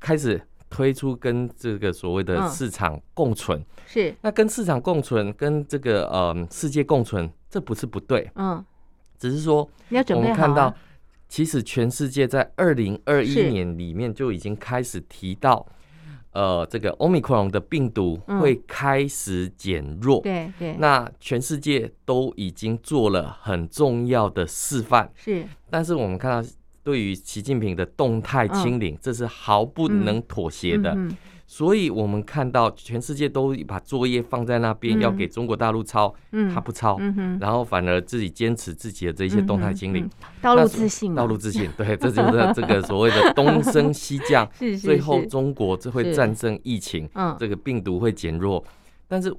[0.00, 3.62] 开始推出跟这个所谓的市场共存。
[3.86, 4.14] 是。
[4.22, 7.30] 那跟市场共存，跟这个呃世界共存。
[7.56, 8.62] 这不是不对，嗯，
[9.16, 10.74] 只是说我们看到，
[11.26, 15.66] 其实全世界在二零二一年里面就已经开始提到，
[16.32, 26.46] 呃，这个 Omicron 的病毒会开始减弱，对对，那全世界都已经做了很重要的示范，是，但是我们看到，
[26.84, 30.94] 对于习近平的动态清零，这是毫不能妥协的。
[31.46, 36.12] 所以，我们看到全世界都把作业放在那边，要给中国大陆抄，
[36.52, 36.98] 他不抄，
[37.40, 40.10] 然后反而自己坚持自己的这些动态清零，
[40.42, 44.48] 道路自信，道路自信，对，这就是这个 所谓的东升西降，
[44.80, 48.64] 最后中国就会战胜疫情，这个病毒会减弱，
[49.06, 49.32] 但是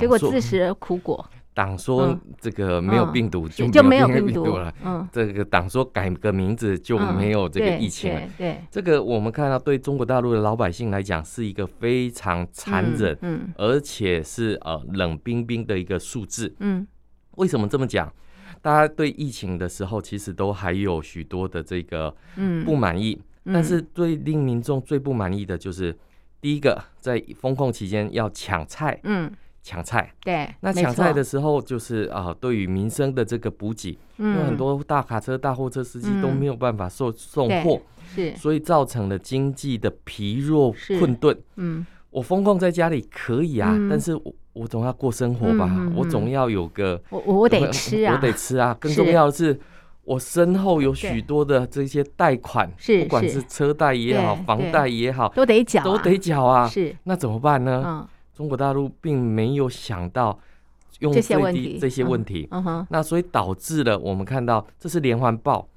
[0.00, 1.24] 结果自食苦果。
[1.54, 16.84] 党说这个没有病毒就没有病毒了，嗯，这个党说改个名字就没有这个疫情了，对，这个我们看到对中国大陆的老百姓来讲是一个非常残忍，嗯，而且是呃冷冰冰的一个数字，嗯，
[17.36, 18.12] 为什么这么讲？
[18.60, 22.64] 大家对疫情的时候其实都还有许多的这个嗯。
[22.64, 25.96] 不满意，但是最令民众最不满意的就是
[26.40, 29.30] 第一个在封控期间要抢菜，嗯。
[29.66, 37.80] 抢菜，对，那抢菜的时候就是啊，对于民生的这个补给，因为很多大卡车、大货车司机都没有办法送送货，
[38.14, 41.34] 是，所以造成了经济的疲弱困顿。
[41.56, 48.76] 嗯，我封控在家里可以啊，但是我我总要过生活吧，我总要有个我我得吃啊，我得吃啊。
[48.78, 49.58] 更重要的是，
[50.04, 53.42] 我身后有许多的这些贷款，是，不管是。
[53.44, 56.68] 车贷也好，房贷也好，都得缴，都得缴啊。
[56.68, 58.06] 是，那怎么办呢？
[58.34, 60.38] 中国大陆并没有想到
[60.98, 62.48] 用最低这些问题，
[62.90, 65.68] 那所以导致了我们看到这是连环爆，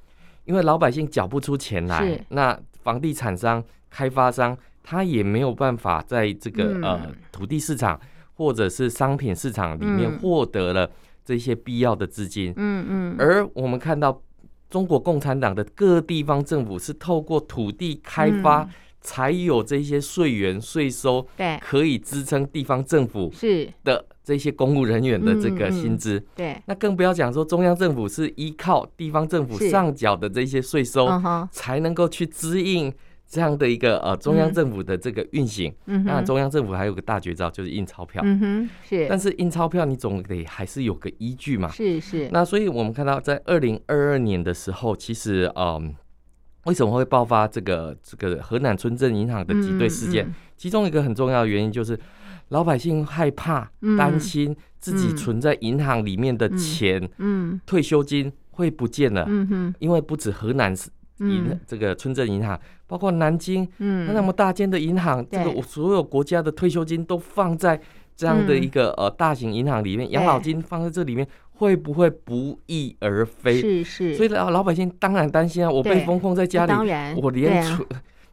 [0.45, 7.99] 因为老百姓缴不出钱来，那房地产商、开发商他也没有办法在这个呃土地市场
[8.35, 10.89] 或者是商品市场里面获得了
[11.23, 14.21] 这些必要的资金，嗯嗯，而我们看到
[14.69, 18.67] 中国共产党的各地方政府是透过土地开发。
[19.01, 23.67] 才有这些税源税收，对，可以支撑地方政府是。
[23.83, 31.07] 的这些公务人员的这个薪资，对，那更不要讲说中央政府是依靠地方政府上缴的这些税收，
[31.49, 32.93] 才能够去支应
[33.25, 35.73] 这样的一个呃中央政府的这个运行。
[35.85, 36.03] 嗯。
[36.03, 42.27] 那中央政府还有个大绝招，就是印钞票，嗯哼，是，但是印钞票你总得还是有个依据嘛，是是。
[42.33, 45.95] 那所以我们看到在二零二二年的时候，其实嗯。
[46.67, 50.25] 为什么会爆发这个这个河南村镇银行的挤兑事件？
[50.25, 51.97] 嗯嗯、其中一个很重要的原因就是
[52.49, 57.61] 老百姓害怕、担心自己存在银行里面的钱，嗯，嗯。
[57.65, 59.25] 退休金会不见了。
[59.29, 60.75] 嗯哼，因为不止河南
[61.19, 67.79] 银、嗯、这个村镇银行，包括南京，嗯，那么大间的银行，这个我所有国家的退休金都放在
[68.15, 71.25] 这样的一个呃大型银行里面，养老金放在这里面。
[71.57, 73.59] 会不会不翼而飞？
[73.59, 75.69] 是是，所以老老百姓当然担心啊！
[75.69, 76.73] 我被封控在家里，
[77.21, 77.85] 我连存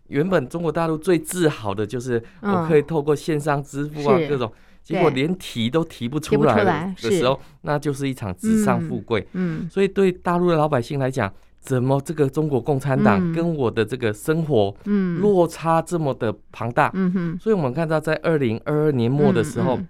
[0.08, 9.26] 原本中国大陆最自豪的就是我可以透过线上支付啊各种，结果连提都提不出来的时候，那就是一场纸上富贵。
[9.32, 19.80] 嗯，所以对大陆的老百姓来讲，怎么这个中国共产党跟我的这个生活，嗯，落差这么的庞大，嗯哼，所以我们看到在二零二二年末的时候，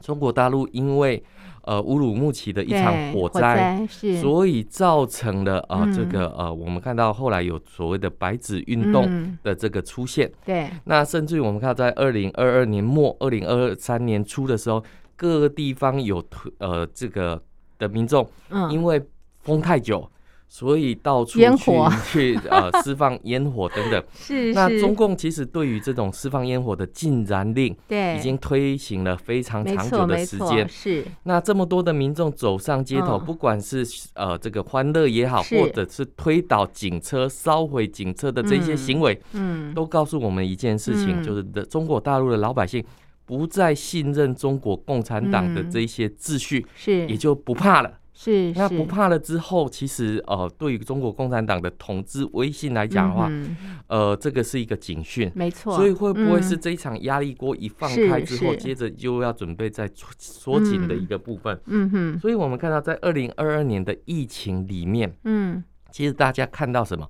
[0.00, 1.22] 中国大陆因为
[1.62, 3.86] 呃乌鲁木齐的一场火灾，
[4.20, 14.82] 所以造成了呃这个呃我们看到后来有所谓的白纸运动的这个出现，对，那甚至于我们看到在二零二二年末、二零二三年初的时候，
[15.16, 16.24] 各个地方有
[16.58, 17.42] 呃这个
[17.78, 18.28] 的民众，
[18.70, 19.02] 因为
[19.40, 20.08] 封太久。
[20.54, 21.48] 所以到处去
[22.12, 24.52] 去呃释放烟火等等，是， 是。
[24.52, 30.68] 那中共其实对于这种释放烟火的禁燃令，对，已经推行了非常长久的时间。
[30.68, 31.06] 是。
[31.22, 42.84] 那这么多的民众走上街头，不管是呃这个欢乐也好，或者是推倒警车、烧毁警车的这些行为，嗯，都告诉我们一件事情，就是的中国大陆的老百姓
[43.24, 47.90] 不再信任中国共产党的这些秩序，是，也就不怕了。
[48.22, 53.56] 是，那不怕了之后，其实呃，对于中国共产党的统治威信来讲的话，嗯、
[53.88, 55.74] 呃，这个是一个警讯，没错。
[55.74, 61.60] 所以会不会是这一场压力锅一放开之后，接着就要准备再缩紧的一个部分？
[61.66, 62.18] 嗯哼。
[62.20, 67.04] 所以我们看到在二零二二年的疫情里面，嗯，其实大家看到什么？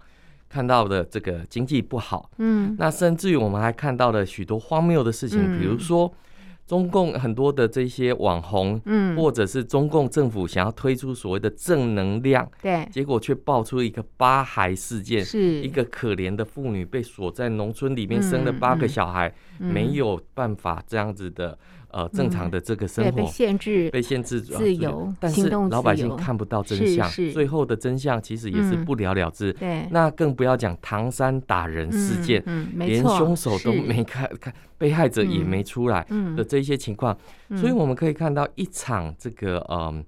[0.49, 6.11] 看到的这个经济不好，嗯，那甚至于我们还看到了许多荒谬的事情，嗯、比如说。
[6.67, 15.61] 中共很多的这些网红，嗯，或者是中共政府想要推出所谓的正能量，对，结果却爆出一个八孩事件，是。
[15.63, 21.59] 一个可怜的妇女被锁在农村里面，生了八个小孩，没有办法这样子的。
[21.93, 29.53] 呃，正常的这个生活被限制，被限制自由，但是老百姓看不到真相，最后的真相其实也是不了了之。
[29.53, 32.43] 对，那更不要讲唐山打人事件，
[32.77, 37.15] 连凶手都没看，看被害者也没出来的这些情况，
[37.57, 40.03] 所以我们可以看到一场这个呃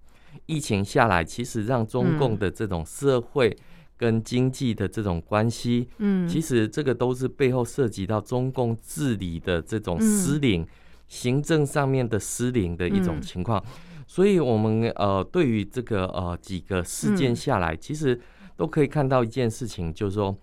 [0.46, 3.54] 疫情下来，其实让中共的这种社会
[3.98, 10.66] 跟经济的这种关系，嗯，其实这个都是背后涉及到中共治理的这种失灵。
[11.06, 13.62] 行政上面的失灵的一种情况，
[14.06, 18.20] 所以我们呃对于这个呃几个事件下来，其实
[18.56, 20.36] 都可以看到一件事情，就是说，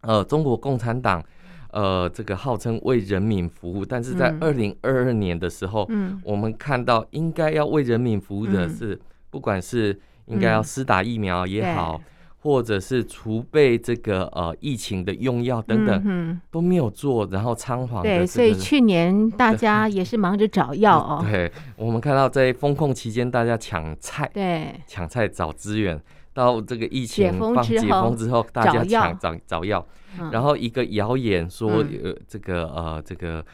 [0.00, 1.22] 呃，中国共产党
[1.70, 6.20] 呃这个号称为人民服务，但是在二零二二年的时候，嗯。
[6.24, 9.00] 我们看到应该要为人民服务的是，
[9.30, 12.00] 不管是应该要施打疫苗也好。
[12.42, 21.22] 或者是储备这个呃疫情的用药等等、嗯、都没有做，然后仓皇对，所以去年 大家也是忙着找药哦。
[21.30, 26.02] 对，我们看到在封控期间，大家抢菜，对，抢菜找资源，
[26.34, 29.86] 到这个疫情放解封之后，大家抢找找药，
[30.32, 33.44] 然后一个谣言说呃这个呃这个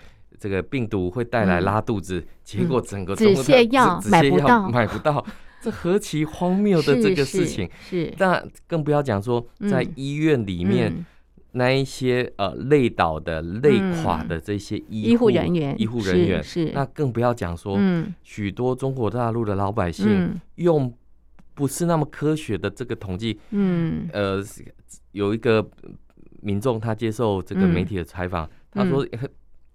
[0.41, 5.23] 这个病毒会带来拉肚子，嗯、结果整个止泻药买不到，买不到。
[5.61, 7.69] 这何其荒谬的这个事情！
[7.81, 11.05] 是，是，但更不要讲说在医院里面
[11.53, 17.79] 那一些呃累倒的、累垮的这些医护人员、医护人员，是，那更不要讲说
[18.23, 20.93] 许多中国大陆的老百姓用
[21.55, 24.41] 不是那么科学的这个统计，嗯，呃，
[25.13, 25.69] 有一个
[26.41, 29.07] 民众他接受这个媒体的采访，他说。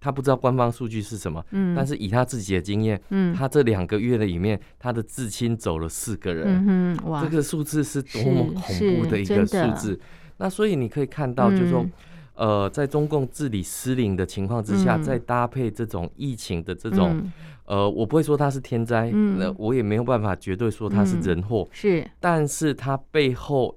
[0.04, 9.98] 他不知道官方数据是什么，嗯，但是以他自己的经验，嗯，他这两个月的里面，他的至亲走了四个人，嗯，哇，这个数字是多么恐怖的一个数字。
[10.36, 11.86] 那所以你可以看到，就是说，
[12.34, 17.26] 呃，在中共治理失灵的情况之下，再搭配这种疫情的这种，
[17.64, 23.74] 呃，我不会说它是天灾，那我也没有办法绝对说它是人祸，是，但是它背后。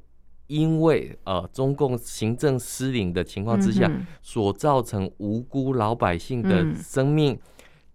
[0.48, 7.38] 因为呃，中共行政失灵的情况之下，所造成无辜老百姓的生命、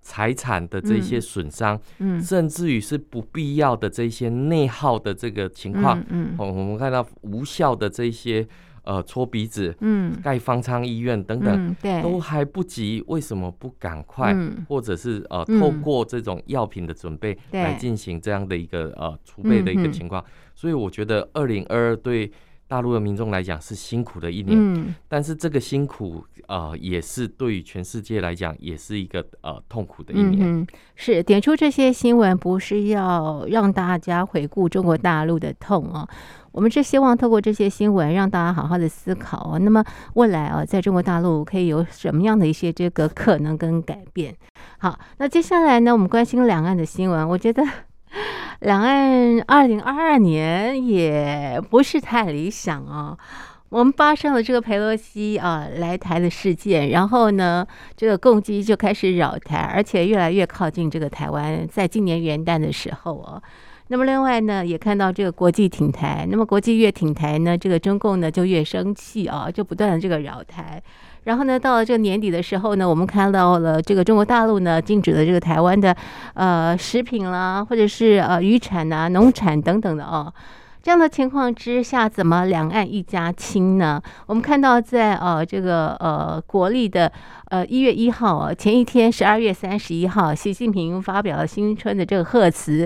[0.00, 1.80] 财产的这些损伤，
[2.22, 6.04] 甚至于是不必要的这些内耗的这个情况，
[6.38, 8.46] 我我们看到无效的这些
[8.84, 10.12] 呃搓鼻子、嗯。
[10.22, 14.36] 盖方舱医院等等，都还不及，为什么不赶快，
[14.68, 20.22] 或者是呃透过这种药品的准备来进行这样的一个呃储备的一个情况？
[20.62, 22.30] 所以我觉得，二零二二对
[22.68, 30.60] 大陆的民众来讲是辛苦的一年，嗯、但是这个辛苦呃也是对于全世界来讲也是一个呃痛苦的一年。
[30.60, 36.08] 嗯，是点出这些新闻，不是要让大家回顾中国大陆的痛啊，
[36.52, 39.58] 我们是希望透过这些新闻让大家好好的思考啊。
[39.58, 39.84] 那么
[40.14, 44.32] 未来啊，在中国大陆可以有什么样的一些这个可能跟改变？
[44.78, 47.64] 好，那接下来呢，我们关心两岸的新闻，我觉得。
[48.60, 53.16] 两岸二零二二年也不是太理想啊。
[53.70, 61.66] 我们发生了这个裴洛西啊来台的事件，然后呢，这个共机就开始扰台，而且越来越靠近这个台湾。
[61.66, 63.42] 在今年元旦的时候哦，
[63.88, 70.82] 那么另外呢，也看到这个国际挺台，那么国际越挺台呢，这个中共呢就越生气啊，就不断的这个扰台。
[71.24, 75.96] 然后呢，到了这个年底的时候呢，我们看到了这个中国大陆呢禁止了这个台湾的
[76.34, 80.32] 呃食品啦，或者是呃渔产啊、农产等等的哦。
[80.82, 84.02] 这样的情况之下，怎么两岸一家亲呢？
[84.26, 87.12] 我们看到在呃这个呃国历的
[87.50, 92.84] 呃一月一号啊，前一天十二月三十一号，习近平发表了新春的这个贺词，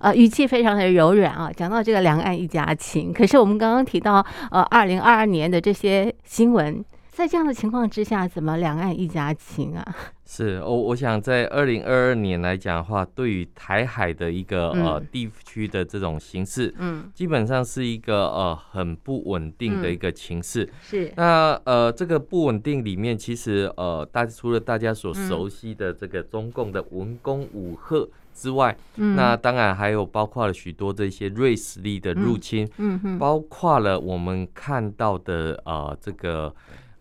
[0.00, 3.14] 呃语气非常的柔软啊，讲到这个两岸一家亲。
[3.14, 6.84] 可是我们刚刚提到呃二零二二年的这些新闻。
[7.18, 9.96] 在这样的情况之下，怎么两岸一家亲啊？
[10.24, 20.70] 是，我我想在二零二二年来讲的话，对于台海的一个、嗯、呃地区的这种形势，嗯，基本上是一个呃很不稳定的一个情势、嗯。
[20.80, 36.54] 是，那呃这个不稳定里面，其实呃大除了大家所熟悉的这个中共的文攻武吓之外，嗯，那当然还有包括了许多这些瑞士力的入侵，嗯，嗯包括了我们看到的呃这个。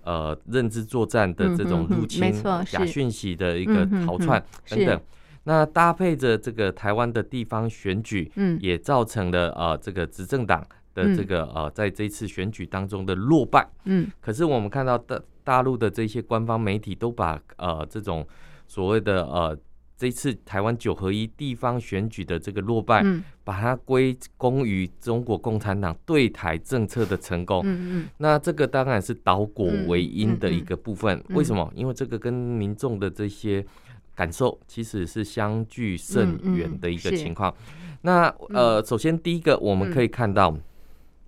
[0.07, 2.33] 呃，认知作战的这种入侵、
[2.65, 5.01] 假讯息的一个逃窜等等，
[5.43, 18.25] 那搭配着这个台湾的地方选举，嗯，也造成了呃这个执政党的这个呃在这次选举当中的落败，嗯，可是我们看到大大陆的这些官方媒体都把呃这种
[18.65, 19.57] 所谓的呃。
[19.99, 27.61] 这次台湾九合一地方选举的这个落败，嗯、把它归功于中国共产党对台政策的成功。
[27.63, 31.23] 嗯嗯、那这个当然是倒果为因的一个部分。
[31.29, 31.71] 为什么？
[31.73, 33.65] 因为这个跟民众的这些
[34.13, 37.55] 感受其实是相距甚远的一个情况。
[38.01, 40.51] 那呃，首先第一个我们可以看到，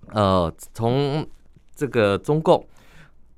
[0.08, 1.26] 嗯、呃，从
[1.74, 2.62] 这个中共。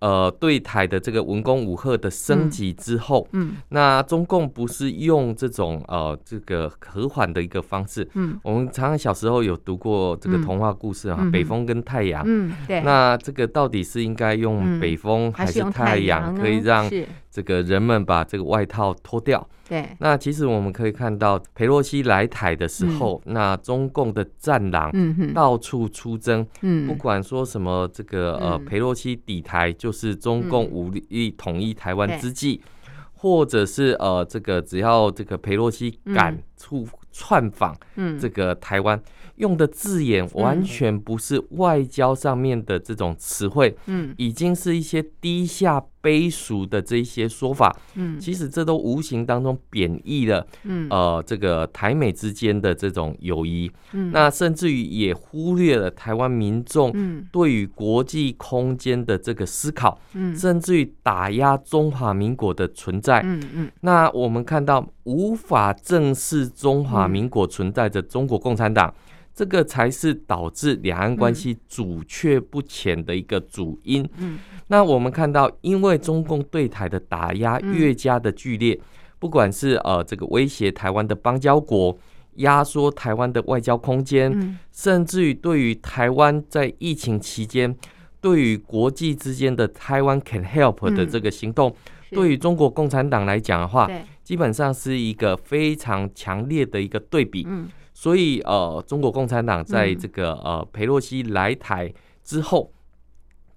[0.02, 16.90] 呃，对台的这个文攻武吓的升级之后，嗯，嗯那中共不是用这种呃这个和缓的一个方式，嗯，我们常常小时候有读过这个童话故事啊，嗯、北风跟太阳，嗯，对，那这个到底是应该用北风还是太阳，可以让
[17.32, 19.48] 这个人们把这个外套脱掉？
[19.68, 24.92] 对，那其实我们可以看到，裴洛西来台的时候，嗯、那中共的战狼
[25.34, 39.02] 到处出征，嗯，不管说什么这个呃裴洛西抵台，就是中共武力统一台湾之际，嗯、或者是呃这个只要这个裴洛西敢出窜访，嗯，这个台湾。
[39.38, 56.92] 用的字眼完全不是外交上面的这种词汇，嗯，已经是一些低下卑俗的这些说法，嗯，其实这都无形当中贬义了，嗯，呃，这个台美之间的这种友谊，嗯，那甚至于也忽略了台湾民众
[57.32, 68.94] 对于国际空间的这个思考，嗯，甚至于打压中华民国的存在，嗯嗯，那我们看到无法正视中华民国存在着中国共产党。
[69.42, 74.08] 这个才是导致两岸关系阻却不前的一个主因。
[74.18, 74.38] 嗯，
[74.68, 78.80] 那我们看到，因为中共对台的打压越加的剧烈，
[79.18, 81.98] 不管是呃这个威胁台湾的邦交国，
[82.36, 87.76] 压缩台湾的外交空间，甚至于对于台湾在疫情期间，
[88.22, 91.76] 对于国际之间的台湾 can help 的这个行动，
[92.12, 93.90] 对于中国共产党来讲的话，
[94.24, 97.44] 基本上是一个非常强烈的一个对比。
[97.50, 97.68] 嗯。
[98.02, 101.94] 所以，呃，中国共产党在这个呃佩洛西来台
[102.24, 102.74] 之后，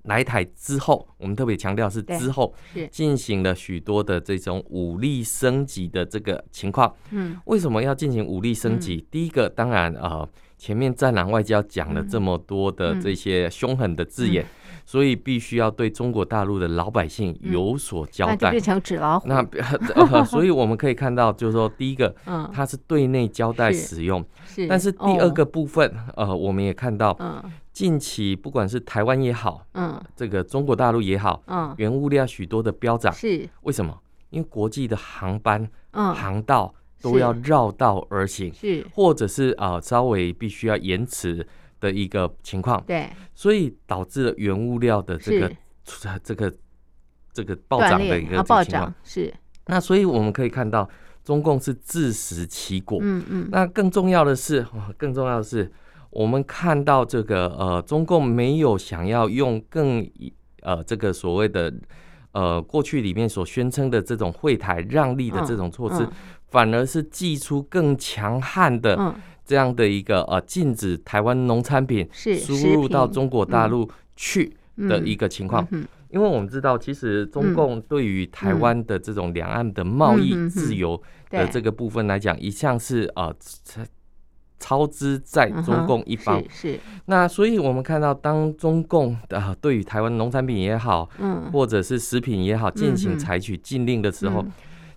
[0.02, 2.52] 来台之后，我们特别强调是之后，
[2.90, 6.94] 进行了许多的这种武力升级的这个情况。
[7.10, 9.06] 嗯，为什么要进行武力升级？
[9.10, 10.28] 第一个，当然，呃，
[10.64, 14.46] 前面战狼外交讲了这么多的这些凶狠的字眼。
[14.86, 19.26] 所以必须要对中国大陆的老百姓有所交代，嗯、那就变成纸老虎。
[19.26, 19.36] 那、
[19.96, 24.68] 呃， 所以我们可以看到，就是说，第一个，嗯，它是对内交代使用，是，是。
[24.68, 27.42] 但是第二个部分，哦、呃，我们也看到，嗯，
[27.72, 33.48] 近期不管是台湾也好，嗯，这个中国大陆也好，嗯，原物料许多的飙涨，是。
[33.62, 33.98] 为什么？
[34.28, 36.74] 因为国际的航班、嗯，航道
[37.04, 41.46] 都要绕道而行，是，或者是啊、呃，稍微必须要延迟。
[41.80, 45.52] 的一个情况，对，所以导致了原物料的这个
[46.22, 46.50] 这个
[47.30, 49.34] 这个暴涨的一个情况，是。
[49.66, 50.88] 那所以我们可以看到，
[51.22, 53.00] 中共是自食其果。
[53.02, 53.48] 嗯嗯。
[53.52, 54.64] 那更重要的是，
[54.96, 55.70] 更重要的是，
[56.08, 60.08] 我们看到这个呃，中共没有想要用更
[60.62, 61.70] 呃这个所谓的
[62.32, 66.08] 呃过去里面所宣称的这种会台让利的这种措施，
[66.54, 69.14] 反而是祭出更强悍的。
[69.46, 73.86] 这样的一个呃，禁止台湾农产品输入到中国大陆
[74.16, 74.56] 去
[74.88, 75.68] 的一个情况，
[76.08, 80.98] 因为我们知道，其实中共对于台湾的这种两岸的贸易自由
[81.28, 83.30] 的这个部分来讲，一向是呃
[84.58, 86.40] 超支在中共一方。
[86.40, 94.50] 嗯、是，那所以我们看到，当中共的、呃、对于台湾农产品也好，嗯，或者是食品也好，进行采取禁令的时候，嗯、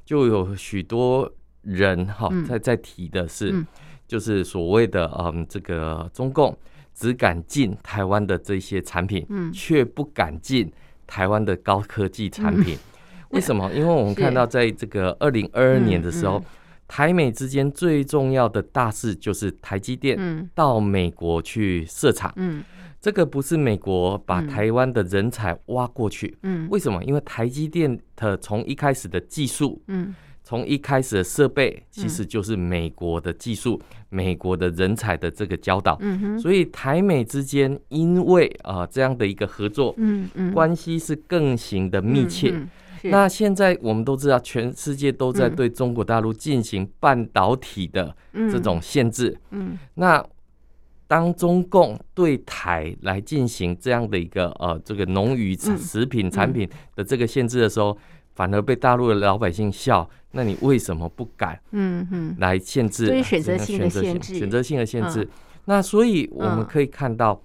[0.06, 1.30] 就有许多
[1.68, 3.68] 人哈、哦、在在提的是，嗯、
[4.08, 6.58] 就是所谓的嗯这个中共
[6.96, 10.72] 只敢进台湾的这些产品，嗯，却不敢进
[11.06, 12.76] 台湾的高科技产品。
[12.76, 12.80] 嗯
[13.32, 13.70] 为什么？
[13.74, 16.42] 因为我们看到，在这个二零二二年的时候，
[16.88, 22.32] 台美之间最重要的大事就是台积电到美国去设厂。
[22.38, 22.64] 嗯，
[23.02, 26.38] 这个不是美国把台湾的人才挖过去。
[26.44, 27.04] 嗯，为什么？
[27.04, 30.16] 因为台积电的从一开始的技术，嗯，
[30.48, 33.78] 从一开始的设备，其实就是美国的技术，
[34.08, 35.98] 美国的人才的这个教导。
[36.00, 42.66] 嗯哼，所以台美之间因为啊这样的一个合作，嗯嗯，关系是更行的密切。
[43.04, 49.38] 那现在我们都知道，全世界都在对中国大陆进行半导体的这种限制。
[49.52, 50.26] 嗯，那
[51.08, 57.98] 当中共对台来进行这样的一个呃这个农渔食品产品的这个限制的时候，
[58.38, 60.08] 反而被大陆的老百姓笑。
[60.32, 61.60] 那你为什么不敢？
[61.72, 63.22] 嗯嗯，来限制？
[63.24, 65.28] 选择性的限制，选择性的限制。
[65.66, 67.42] 那所以我们可以看到，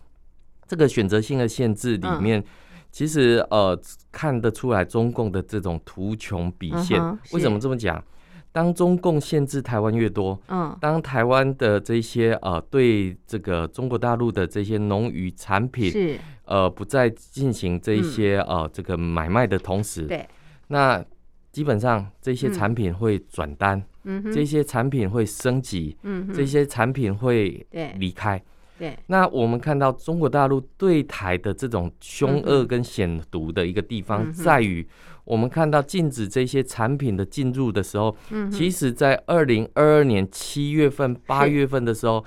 [0.66, 2.44] 这个选择性的限制里面。
[2.90, 3.80] 其实呃
[4.12, 7.00] 看得出来中共的这种图穷匕见。
[7.32, 8.04] 为什么这么讲？
[8.52, 20.28] 当中共限制台湾越多，嗯，当台湾的这些呃对这个中国大陆的这些农渔产品是呃不再进行这一些呃这个买卖的同时，对，
[20.72, 21.04] 那
[21.52, 27.64] 基本上这些产品会转单，嗯，这些产品会升级，嗯，这些产品会
[27.98, 28.42] 离开。
[28.78, 34.84] 对，那我们看到中国大陆对台的这种凶恶跟险毒的一个地方，在于
[35.24, 38.16] 我们看到禁止这些产品的进入的时候，
[38.50, 42.24] 其实，在二零二二年七月份、八月份的时候，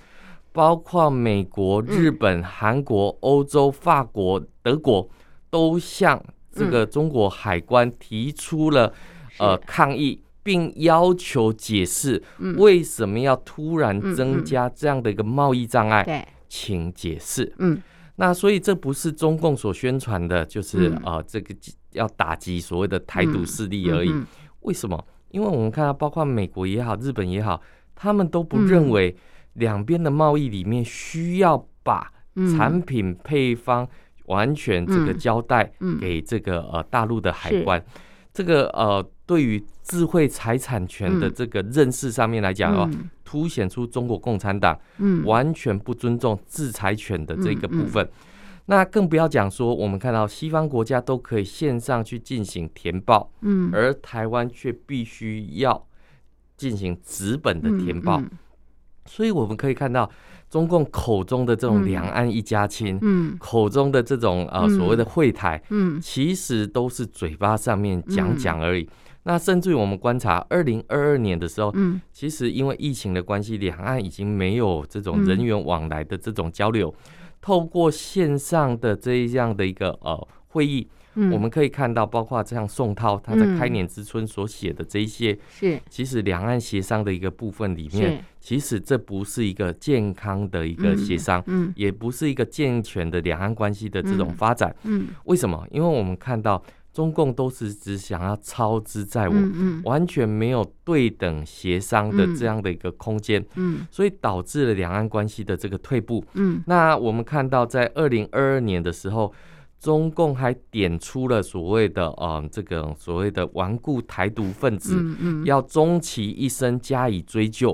[0.53, 5.09] 包括美国、日本、韩国、欧洲、法国、德国，
[5.49, 6.23] 都向
[6.55, 8.91] 这个中国海关提出了
[9.37, 12.23] 呃抗议，并要求解释
[12.57, 16.25] 为什么要突然增加这样的一个贸易障碍。
[16.47, 17.53] 请解释。
[17.57, 17.81] 嗯，
[18.15, 21.53] 那所以这不是中共所宣传的，就是呃，这个
[21.91, 24.13] 要打击所谓的台独势力而已。
[24.61, 25.03] 为什么？
[25.31, 27.59] 因为我们看到，包括美国也好，日本也好，
[27.93, 29.13] 他们都不认为
[29.53, 32.09] 两边的贸易里面需要把
[32.55, 33.85] 产品配方
[34.27, 37.83] 完全这个交代给这个呃大陆的海关。
[38.33, 42.89] 这个呃，对于智慧财产权的这个认识上面来讲哦，
[43.23, 44.77] 凸显出中国共产党
[45.23, 48.05] 完全不尊重制裁权的这个部分。
[48.65, 53.31] 那更不要讲说，我们看到西方国家都可以线上去进行填报，
[53.71, 55.87] 而台湾却必须要
[56.57, 58.21] 进行纸本的填报。
[59.05, 60.11] 所以我们可以看到。
[60.49, 68.87] 中共口中的这种两岸一家亲，嗯，口中的这种呃所谓的会台，嗯，其实都是嘴巴上面讲讲而已。
[69.23, 76.93] 那甚至于我们观察二零二二年的时候，嗯，其实因为疫情的关系，两岸已经没有这种人员往来的这种交流，
[77.41, 80.87] 透过线上的这样的一个呃会议。
[81.15, 85.79] 嗯、我们可以看到，包括像宋涛他在开年之春所写的这一些，是。
[85.89, 95.65] 其实两岸协商的一个部分里面，其实这不是一个健康的一个协商，嗯，也不是一个健全的两岸关系的这种发展，嗯，为什么？
[95.71, 96.61] 因为我们看到
[96.93, 109.33] 中共都是只想要操之在我，嗯，完全没有对等协商的这样的一个空间，嗯，所以导致了两岸关系的这个退步，嗯，那我们看到在二零二二年的时候。
[109.85, 114.99] 中共还点出了所谓的呃，这个所谓的顽固台独分子，
[115.45, 117.71] 要终其一生加以追究。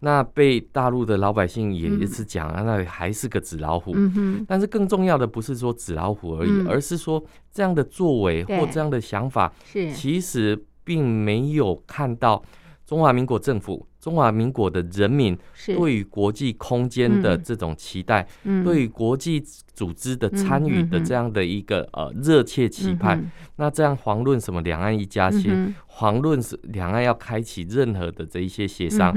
[0.00, 3.96] 那被大陆的老百姓也一直讲啊，那还是个纸老虎。
[4.46, 9.50] 但是更重要的不是说纸老虎而已，而是说这样的作为或这样的想法，
[9.94, 12.42] 其实并没有看到
[12.86, 13.86] 中华民国政府。
[13.98, 18.24] 中华民国的人民对于国际空间的这种期待，
[18.64, 29.12] 对于国际组织的参与的这样的一个呃热切期盼，那这样遑论什么两岸一家亲，遑论是两岸要开启任何的这一些协商，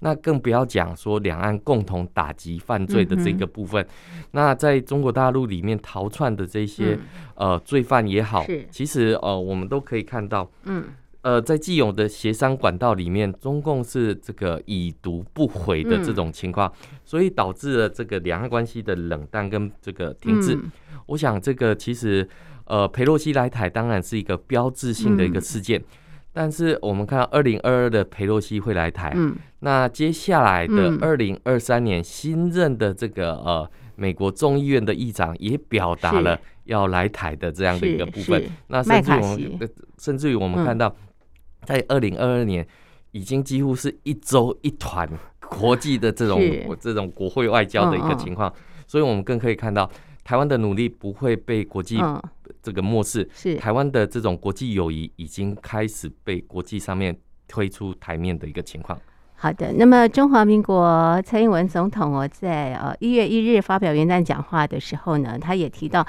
[0.00, 3.86] 那更不要讲说两岸共同打击犯罪的这个部分。
[4.32, 6.98] 那在中国大陆里面逃窜的这些
[7.36, 10.84] 呃罪犯也好，其实呃我们都可以看到，嗯。
[11.24, 16.70] 呃，在既有的协商管道里面，中共是这个已读不回的这种情况，
[17.02, 20.58] 所以导致了这个两岸关系的冷淡跟这个停滞。
[21.06, 22.28] 我想，这个其实
[22.66, 25.82] 呃，佩洛西来台当然是一个标志性的一个事件，
[26.30, 33.66] 但是我们看到二零二二的佩洛西会来台，嗯，那接下来的二零二三年新任的这个呃
[33.96, 38.42] 美国众议院的议长也表达了要来台的这样的一个部分。
[38.66, 40.94] 那甚至于我们甚至于我们看到，
[41.64, 42.66] 在二零二二年
[43.12, 45.08] 已经几乎是一周一团
[45.48, 46.40] 国际的这种
[46.80, 48.52] 这种国会外交的一个情况，
[48.86, 49.90] 所以我们更可以看到。
[50.26, 52.00] 台湾的努力不会被国际
[52.62, 57.14] 这个漠视，是台湾的这种国际友谊已经开始被国际上面
[57.46, 58.98] 推出台面的一个情况。
[59.34, 66.06] 好的，那么中华民国蔡英文总统哦，在呃一月一日发表元旦讲话的时候呢，他也提到。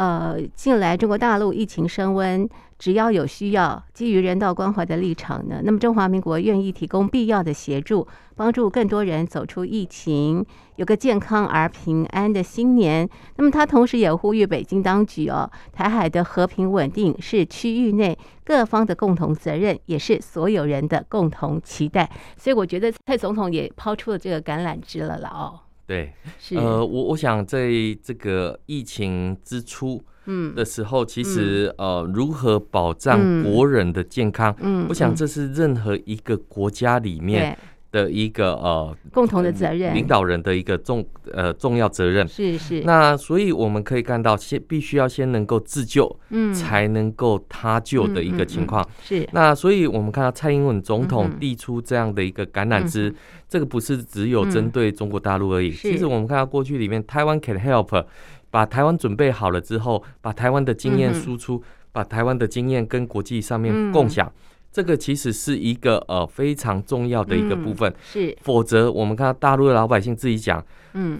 [0.00, 2.48] 呃，近来中国大陆疫情升温，
[2.78, 10.42] 只要有需要，基于人道关怀的立场呢，那么中华民国愿意提供必要的协助，帮助更多人走出疫情，
[10.76, 13.06] 有个健康而平安的新年。
[13.36, 22.10] 那么他同时也呼吁北京当局哦，台海的和平稳定是区域内各方的共同责任，也是所有人的共同期待。
[22.38, 25.60] 所以我觉得蔡总统也抛出了这个橄榄枝了了哦。
[25.90, 26.12] 对，
[26.54, 27.68] 呃，我我想在
[28.00, 30.54] 这个疫情之初，嗯。
[30.54, 37.58] 的时候，其实呃，如何保障国人的健康，嗯，我想这是任何一个国家里面。
[37.92, 42.82] 的一个呃共同的责任，领导人的一个重呃重要责任是是。
[42.82, 49.28] 那所以我们可以看到，先必须要先能够自救，嗯，才能够他救的一个情况是。
[49.32, 53.14] 那所以我们看到蔡英文总统递出这样的一个橄榄枝，
[53.48, 55.72] 这个不是只有针对中国大陆而已。
[55.72, 58.04] 其实我们看到过去里面，台湾 can help，
[58.50, 61.60] 把台湾准备好了之后，把台湾的经验输出，
[61.90, 64.32] 把台湾的经验跟国际上面共享。
[64.72, 70.64] 这个其实是一个呃非常重要的一个部分，是，否则我们看到大陆的老百姓自己讲，
[70.94, 71.18] 嗯，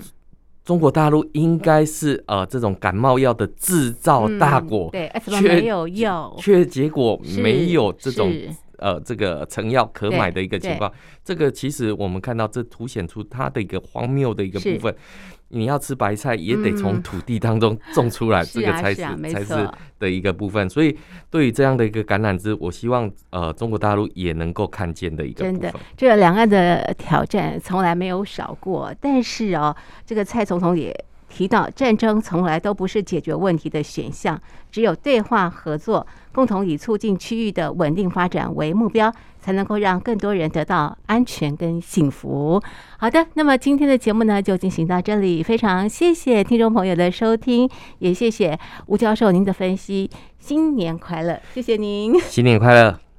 [0.64, 8.32] 中国大陆应该是呃这种感冒药的制造大国，对，却没有药，却结果没有这种
[8.78, 10.92] 呃这个成药可买的一个情况，
[11.24, 14.94] 这个其实我们看到这凸显出它的一个荒谬的一个部分。
[15.51, 20.68] 你要吃白菜，也得从土地当中种出来，这个才是才是的一个部分。
[20.70, 20.96] 所以，
[21.28, 25.44] 对于这样的一个橄榄枝，我希望呃中国大陆也能够看见的一个。
[25.44, 29.76] 真的，这两岸的挑战从来没有少过，但是哦，
[30.07, 30.96] 这个蔡总统也
[31.31, 34.39] 提到，战争从来都不是解决问题的选项，
[34.70, 39.11] 只有对话合作，共同以促进区域的稳定发展为目标。
[39.41, 42.62] 才能够让更多人得到安全跟幸福。
[42.99, 45.43] 好的，那么今天的节目呢，就进行到这里。
[45.43, 47.66] 非常谢谢听众朋友的收听，
[48.01, 50.11] 也谢谢吴教授您的分析。
[50.39, 52.20] 新年快乐，谢谢您。
[52.20, 53.01] 新年快乐。